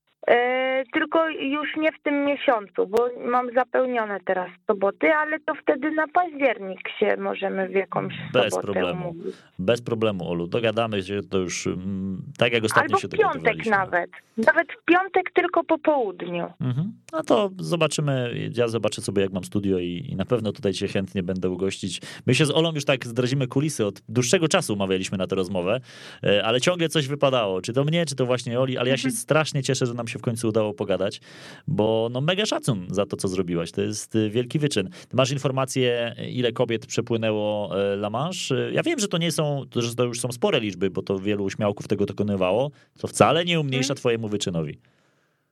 tylko 0.93 1.30
już 1.30 1.76
nie 1.78 1.91
w 1.91 2.03
tym 2.03 2.26
miesiącu, 2.26 2.88
bo 2.88 3.09
mam 3.26 3.53
zapełnione 3.53 4.20
teraz 4.26 4.49
soboty, 4.68 5.07
ale 5.13 5.39
to 5.39 5.53
wtedy 5.55 5.91
na 5.91 6.07
październik 6.07 6.80
się 6.99 7.18
możemy 7.18 7.68
w 7.70 7.74
jakąś 7.74 8.13
Bez 8.34 8.55
problemu. 8.55 9.09
Umówić. 9.09 9.36
Bez 9.59 9.82
problemu, 9.82 10.30
Olu. 10.30 10.47
Dogadamy 10.47 11.03
się, 11.03 11.20
to 11.30 11.38
już 11.38 11.68
mm, 11.68 12.22
tak 12.38 12.53
jak 12.53 12.63
ostatnio 12.63 12.84
Albo 12.84 12.99
się 12.99 13.07
w 13.07 13.11
piątek 13.11 13.65
nawet. 13.65 14.11
Nawet 14.38 14.68
w 14.82 14.86
piątek 14.86 15.32
tylko 15.34 15.63
po 15.63 15.78
południu. 15.78 16.53
Mhm. 16.61 16.93
No 17.13 17.24
to 17.24 17.49
zobaczymy, 17.59 18.32
ja 18.57 18.68
zobaczę 18.68 19.01
sobie 19.01 19.22
jak 19.22 19.32
mam 19.32 19.43
studio 19.43 19.80
i, 19.80 20.07
i, 20.09 20.15
na 20.15 20.26
pewno 20.26 20.51
tutaj 20.51 20.74
cię 20.74 20.88
chętnie 20.88 21.24
będę 21.24 21.49
ugościć. 21.49 22.01
My 22.26 22.36
się 22.36 22.45
z 22.45 22.51
Olą 22.51 22.72
już 22.74 22.86
tak 22.86 23.05
zdradzimy 23.05 23.47
kulisy, 23.47 23.86
od 23.86 24.01
dłuższego 24.09 24.47
czasu 24.47 24.74
umawialiśmy 24.74 25.18
na 25.18 25.28
tę 25.28 25.36
rozmowę, 25.36 25.80
e, 26.24 26.45
ale 26.45 26.61
ciągle 26.61 26.89
coś 26.89 27.07
wypadało, 27.07 27.61
czy 27.61 27.74
to 27.74 27.84
mnie, 27.84 28.05
czy 28.05 28.15
to 28.15 28.26
właśnie 28.26 28.59
Oli, 28.59 28.78
ale 28.78 28.89
ja 28.89 28.97
się 28.97 29.07
mhm. 29.07 29.22
strasznie 29.22 29.63
cieszę, 29.63 29.86
że 29.86 29.93
nam 29.93 30.07
się 30.10 30.20
w 30.20 30.22
końcu 30.22 30.47
udało 30.47 30.74
pogadać, 30.74 31.22
bo 31.68 32.10
no 32.12 32.22
mega 32.22 32.45
szacun 32.45 32.88
za 32.89 33.05
to, 33.05 33.18
co 33.18 33.28
zrobiłaś, 33.28 33.72
to 33.72 33.82
jest 33.82 34.16
y, 34.16 34.30
wielki 34.30 34.60
wyczyn. 34.60 34.89
Ty 34.89 35.16
masz 35.18 35.32
informację, 35.32 36.16
ile 36.30 36.51
kobiet 36.51 36.86
przepłynęło 36.86 37.80
e, 37.80 37.93
La 37.93 38.10
Manche? 38.10 38.72
Ja 38.72 38.84
wiem, 38.84 38.99
że 38.99 39.08
to 39.08 39.18
nie 39.18 39.32
są, 39.32 39.66
że 39.76 39.95
to 39.95 40.03
już 40.03 40.20
są 40.20 40.32
spore 40.32 40.60
liczby, 40.60 40.89
bo 40.89 41.01
to 41.01 41.20
wielu 41.20 41.49
śmiałków 41.49 41.88
tego 41.88 42.05
dokonywało, 42.05 42.72
to 42.99 43.08
wcale 43.08 43.45
nie 43.45 43.60
umniejsza 43.60 43.93
mhm. 43.93 43.97
twojemu 43.97 44.28
wyczynowi. 44.28 44.78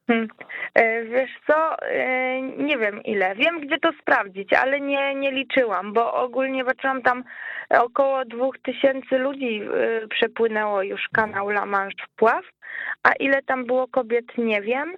Hmm. 0.07 0.27
E, 0.73 1.03
wiesz 1.03 1.31
co, 1.47 1.81
e, 1.81 2.41
nie 2.41 2.77
wiem 2.77 3.03
ile. 3.03 3.35
Wiem, 3.35 3.59
gdzie 3.59 3.77
to 3.77 3.91
sprawdzić, 4.01 4.53
ale 4.53 4.81
nie, 4.81 5.15
nie 5.15 5.31
liczyłam, 5.31 5.93
bo 5.93 6.13
ogólnie 6.13 6.65
patrzyłam 6.65 7.01
tam 7.01 7.23
około 7.69 8.25
dwóch 8.25 8.59
tysięcy 8.59 9.17
ludzi 9.17 9.61
e, 9.61 10.07
przepłynęło 10.07 10.83
już 10.83 11.01
kanał 11.13 11.49
La 11.49 11.65
Manche 11.65 12.05
w 12.05 12.15
pław, 12.15 12.45
a 13.03 13.11
ile 13.19 13.41
tam 13.41 13.65
było 13.65 13.87
kobiet, 13.87 14.25
nie 14.37 14.61
wiem. 14.61 14.95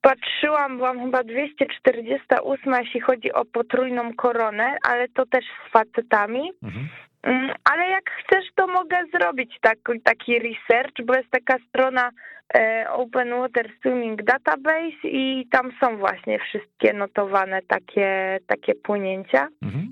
Patrzyłam, 0.00 0.76
byłam 0.76 1.04
chyba 1.04 1.24
248, 1.24 2.74
jeśli 2.80 3.00
chodzi 3.00 3.32
o 3.32 3.44
potrójną 3.44 4.14
koronę, 4.14 4.76
ale 4.88 5.08
to 5.08 5.26
też 5.26 5.44
z 5.44 5.72
facetami. 5.72 6.52
Mhm. 6.62 6.88
Mm, 7.24 7.50
ale 7.64 7.88
jak 7.88 8.10
chcesz, 8.10 8.44
to 8.54 8.66
mogę 8.66 8.96
zrobić 9.18 9.58
tak, 9.60 9.78
taki 10.04 10.38
research, 10.38 10.94
bo 11.04 11.14
jest 11.14 11.30
taka 11.30 11.56
strona 11.68 12.10
e, 12.54 12.86
Open 12.90 13.30
Water 13.30 13.70
Swimming 13.80 14.22
Database 14.22 15.08
i 15.08 15.46
tam 15.50 15.72
są 15.80 15.96
właśnie 15.96 16.38
wszystkie 16.38 16.92
notowane 16.92 17.62
takie, 17.62 18.38
takie 18.46 18.74
płynięcia. 18.74 19.48
Mhm. 19.62 19.90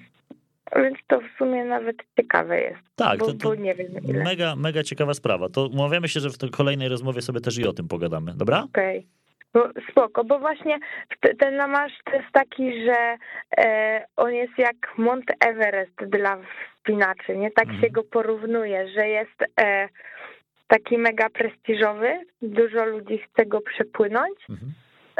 Więc 0.77 0.99
to 1.07 1.21
w 1.21 1.39
sumie 1.39 1.65
nawet 1.65 1.97
ciekawe 2.17 2.61
jest. 2.61 2.83
Tak, 2.97 3.19
bo, 3.19 3.27
to, 3.27 3.33
to 3.33 3.49
bo 3.49 3.55
nie 3.55 3.75
wiem 3.75 3.93
ile. 4.05 4.25
Mega, 4.25 4.57
mega 4.57 4.83
ciekawa 4.83 5.15
sprawa. 5.15 5.49
To 5.49 5.67
umawiamy 5.67 6.09
się, 6.09 6.21
że 6.21 6.31
w 6.31 6.51
kolejnej 6.51 6.89
rozmowie 6.89 7.23
sobie 7.23 7.41
też 7.41 7.59
i 7.59 7.67
o 7.67 7.73
tym 7.73 7.89
pogadamy, 7.89 8.33
dobra? 8.37 8.63
Okej. 8.63 8.99
Okay. 8.99 9.22
No, 9.55 9.69
spoko, 9.91 10.25
bo 10.25 10.39
właśnie 10.39 10.79
ten 11.39 11.57
Lamarz 11.57 11.93
to 12.05 12.17
jest 12.17 12.33
taki, 12.33 12.85
że 12.85 13.17
e, 13.59 14.05
on 14.17 14.35
jest 14.35 14.59
jak 14.59 14.99
Mont 14.99 15.25
Everest 15.41 16.05
dla 16.07 16.39
wspinaczy, 16.77 17.37
nie? 17.37 17.51
Tak 17.51 17.65
mhm. 17.65 17.83
się 17.83 17.91
go 17.91 18.03
porównuje, 18.05 18.89
że 18.89 19.09
jest 19.09 19.43
e, 19.61 19.89
taki 20.67 20.99
mega 20.99 21.31
prestiżowy, 21.31 22.21
dużo 22.43 22.85
ludzi 22.85 23.19
chce 23.19 23.47
go 23.47 23.61
przepłynąć, 23.61 24.39
mhm. 24.51 24.73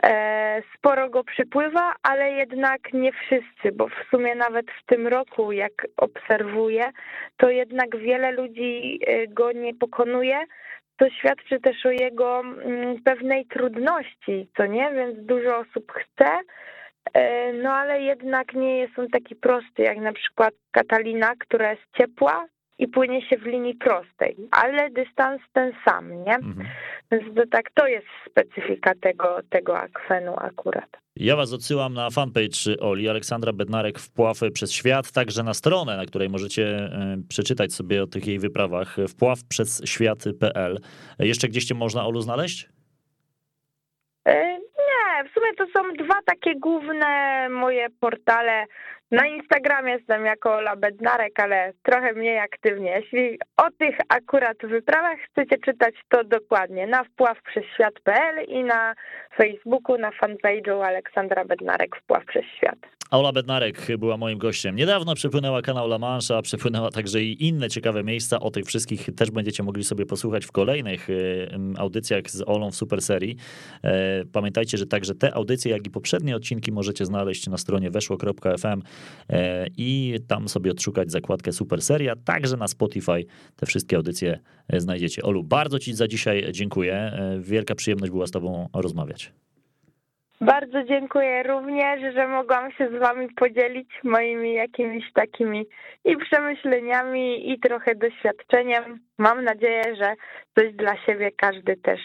e, 0.03 0.63
sporo 0.79 1.11
go 1.11 1.25
przypływa, 1.25 1.95
ale 2.03 2.31
jednak 2.31 2.93
nie 2.93 3.13
wszyscy, 3.13 3.73
bo 3.73 3.89
w 3.89 4.11
sumie 4.11 4.35
nawet 4.35 4.67
w 4.71 4.87
tym 4.87 5.07
roku, 5.07 5.53
jak 5.53 5.87
obserwuję, 5.97 6.91
to 7.37 7.51
jednak 7.51 7.97
wiele 7.97 8.33
ludzi 8.33 9.01
go 9.29 9.53
nie 9.53 9.75
pokonuje, 9.75 10.39
to 10.97 11.11
świadczy 11.11 11.61
też 11.61 11.87
o 11.87 11.91
jego 11.91 12.41
mm, 12.41 13.03
pewnej 13.03 13.47
trudności, 13.47 14.49
co 14.57 14.67
nie? 14.67 14.91
Więc 14.93 15.27
dużo 15.27 15.59
osób 15.59 15.93
chce, 15.93 16.31
e, 17.15 17.53
no 17.53 17.71
ale 17.71 18.03
jednak 18.03 18.55
nie 18.55 18.79
jest 18.79 18.99
on 18.99 19.09
taki 19.09 19.37
prosty, 19.37 19.83
jak 19.83 19.99
na 19.99 20.13
przykład 20.13 20.55
Katalina, 20.71 21.33
która 21.39 21.71
jest 21.71 21.83
ciepła 21.99 22.47
i 22.79 22.89
płynie 22.89 23.29
się 23.29 23.37
w 23.37 23.47
linii 23.47 23.75
prostej, 23.75 24.37
ale 24.51 24.91
dystans 24.91 25.43
ten 25.53 25.73
sam, 25.85 26.25
nie? 26.25 26.35
Mhm. 26.35 26.69
Więc 27.13 27.35
to 27.37 27.43
tak, 27.51 27.71
to 27.75 27.87
jest 27.87 28.07
specyfika 28.31 28.93
tego, 28.95 29.39
tego 29.51 29.79
akwenu 29.79 30.35
akurat. 30.37 31.03
Ja 31.17 31.37
was 31.37 31.53
odsyłam 31.53 31.95
na 31.95 32.11
fanpage 32.11 32.81
Oli, 32.81 33.09
Aleksandra 33.09 33.53
Bednarek 33.53 33.99
Wpław 33.99 34.41
przez 34.55 34.73
świat, 34.73 35.13
także 35.13 35.43
na 35.43 35.55
stronę, 35.55 35.97
na 35.97 36.07
której 36.07 36.29
możecie 36.29 36.65
e, 36.67 37.17
przeczytać 37.29 37.73
sobie 37.73 38.03
o 38.03 38.07
tych 38.07 38.27
jej 38.27 38.39
wyprawach, 38.39 38.97
wpław 39.09 39.45
przez 39.49 39.83
świat.pl. 39.85 40.79
Jeszcze 41.19 41.49
gdzieś 41.49 41.65
cię 41.65 41.75
można 41.75 42.07
Olu 42.07 42.21
znaleźć? 42.21 42.69
E, 44.25 44.59
nie, 44.59 45.29
w 45.29 45.35
sumie 45.35 45.55
to 45.59 45.67
są 45.67 46.05
dwa 46.05 46.15
takie 46.27 46.55
główne 46.61 47.49
moje 47.49 47.91
portale 48.01 48.67
Na 49.13 49.27
Instagramie 49.27 49.93
jestem 49.93 50.25
jako 50.25 50.55
Ola 50.55 50.77
Bednarek, 50.77 51.41
ale 51.41 51.73
trochę 51.83 52.13
mniej 52.13 52.39
aktywnie. 52.39 52.91
Jeśli 52.91 53.39
o 53.57 53.71
tych 53.79 53.97
akurat 54.09 54.57
wyprawach 54.63 55.19
chcecie 55.19 55.59
czytać, 55.59 55.95
to 56.09 56.25
dokładnie 56.25 56.87
na 56.87 57.05
wpław 57.05 57.43
przez 57.43 57.65
świat.pl 57.75 58.45
i 58.49 58.65
na 58.65 58.95
Facebooku, 59.37 59.99
na 59.99 60.11
fanpage'u 60.11 60.85
Aleksandra 60.85 61.45
Bednarek 61.45 61.97
wpław 61.97 62.25
przez 62.25 62.45
świat. 62.57 62.79
Aula 63.13 63.33
Bednarek 63.33 63.87
była 63.99 64.17
moim 64.17 64.39
gościem. 64.39 64.77
Niedawno 64.77 65.15
przepłynęła 65.15 65.63
kanał 65.63 65.87
La 65.87 65.99
Manche, 65.99 66.37
a 66.37 66.43
przepłynęła 66.43 66.91
także 66.91 67.23
i 67.23 67.49
inne 67.49 67.69
ciekawe 67.69 68.05
miejsca. 68.05 68.41
O 68.41 68.51
tych 68.51 68.65
wszystkich 68.65 69.15
też 69.17 69.31
będziecie 69.31 69.63
mogli 69.63 69.85
sobie 69.85 70.07
posłuchać 70.07 70.45
w 70.45 70.53
kolejnych 70.53 71.09
audycjach 71.79 72.31
z 72.31 72.43
Olą 72.47 72.71
w 72.71 72.75
Super 72.75 73.03
Serii. 73.03 73.37
E, 73.85 74.25
pamiętajcie, 74.33 74.79
że 74.79 74.87
także 74.87 75.15
te 75.15 75.35
audycje, 75.35 75.73
jak 75.73 75.87
i 75.87 75.91
poprzednie 75.91 76.37
odcinki 76.37 76.73
możecie 76.73 77.05
znaleźć 77.05 77.47
na 77.47 77.57
stronie 77.57 77.91
weszło.fm 77.91 78.83
i 79.79 80.19
tam 80.29 80.49
sobie 80.49 80.71
odszukać 80.71 81.11
zakładkę 81.11 81.53
Super 81.53 81.83
Seria. 81.83 82.15
Także 82.25 82.57
na 82.57 82.69
Spotify 82.69 83.25
te 83.57 83.67
wszystkie 83.67 83.97
audycje 83.97 84.39
e, 84.69 84.81
znajdziecie. 84.81 85.23
Olu, 85.23 85.43
bardzo 85.43 85.79
Ci 85.79 85.95
za 85.95 86.09
dzisiaj 86.09 86.45
dziękuję. 86.53 87.13
Wielka 87.41 87.75
przyjemność 87.75 88.13
była 88.13 88.27
z 88.27 88.31
Tobą 88.31 88.69
rozmawiać. 88.75 89.33
Bardzo 90.43 90.85
dziękuję 90.85 91.43
również, 91.43 92.15
że 92.15 92.29
mogłam 92.29 92.73
się 92.73 92.89
z 92.89 93.01
wami 93.01 93.29
podzielić 93.37 93.89
moimi 94.05 94.55
jakimiś 94.55 95.13
takimi 95.13 95.67
i 96.05 96.17
przemyśleniami, 96.17 97.53
i 97.53 97.61
trochę 97.61 97.95
doświadczeniem. 97.95 99.01
Mam 99.19 99.45
nadzieję, 99.45 99.97
że 99.97 100.15
coś 100.59 100.75
dla 100.75 100.97
siebie 101.07 101.31
każdy 101.37 101.77
też 101.77 102.01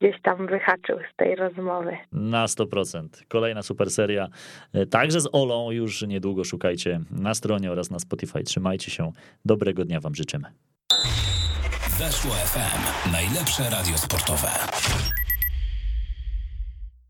gdzieś 0.00 0.22
tam 0.22 0.46
wyhaczył 0.46 0.98
z 1.12 1.16
tej 1.16 1.36
rozmowy. 1.36 1.96
Na 2.12 2.46
100%. 2.46 3.08
Kolejna 3.28 3.62
super 3.62 3.90
seria, 3.90 4.28
e, 4.72 4.86
także 4.86 5.20
z 5.20 5.28
Olą, 5.32 5.70
już 5.70 6.02
niedługo 6.02 6.44
szukajcie 6.44 7.00
na 7.10 7.34
stronie 7.34 7.72
oraz 7.72 7.90
na 7.90 7.98
Spotify. 7.98 8.42
Trzymajcie 8.42 8.90
się. 8.90 9.12
Dobrego 9.44 9.84
dnia 9.84 10.00
Wam 10.00 10.14
życzymy. 10.14 10.48
Weszło 11.98 12.30
FM. 12.30 13.12
Najlepsze 13.12 13.70
radio 13.70 13.98
sportowe. 13.98 14.48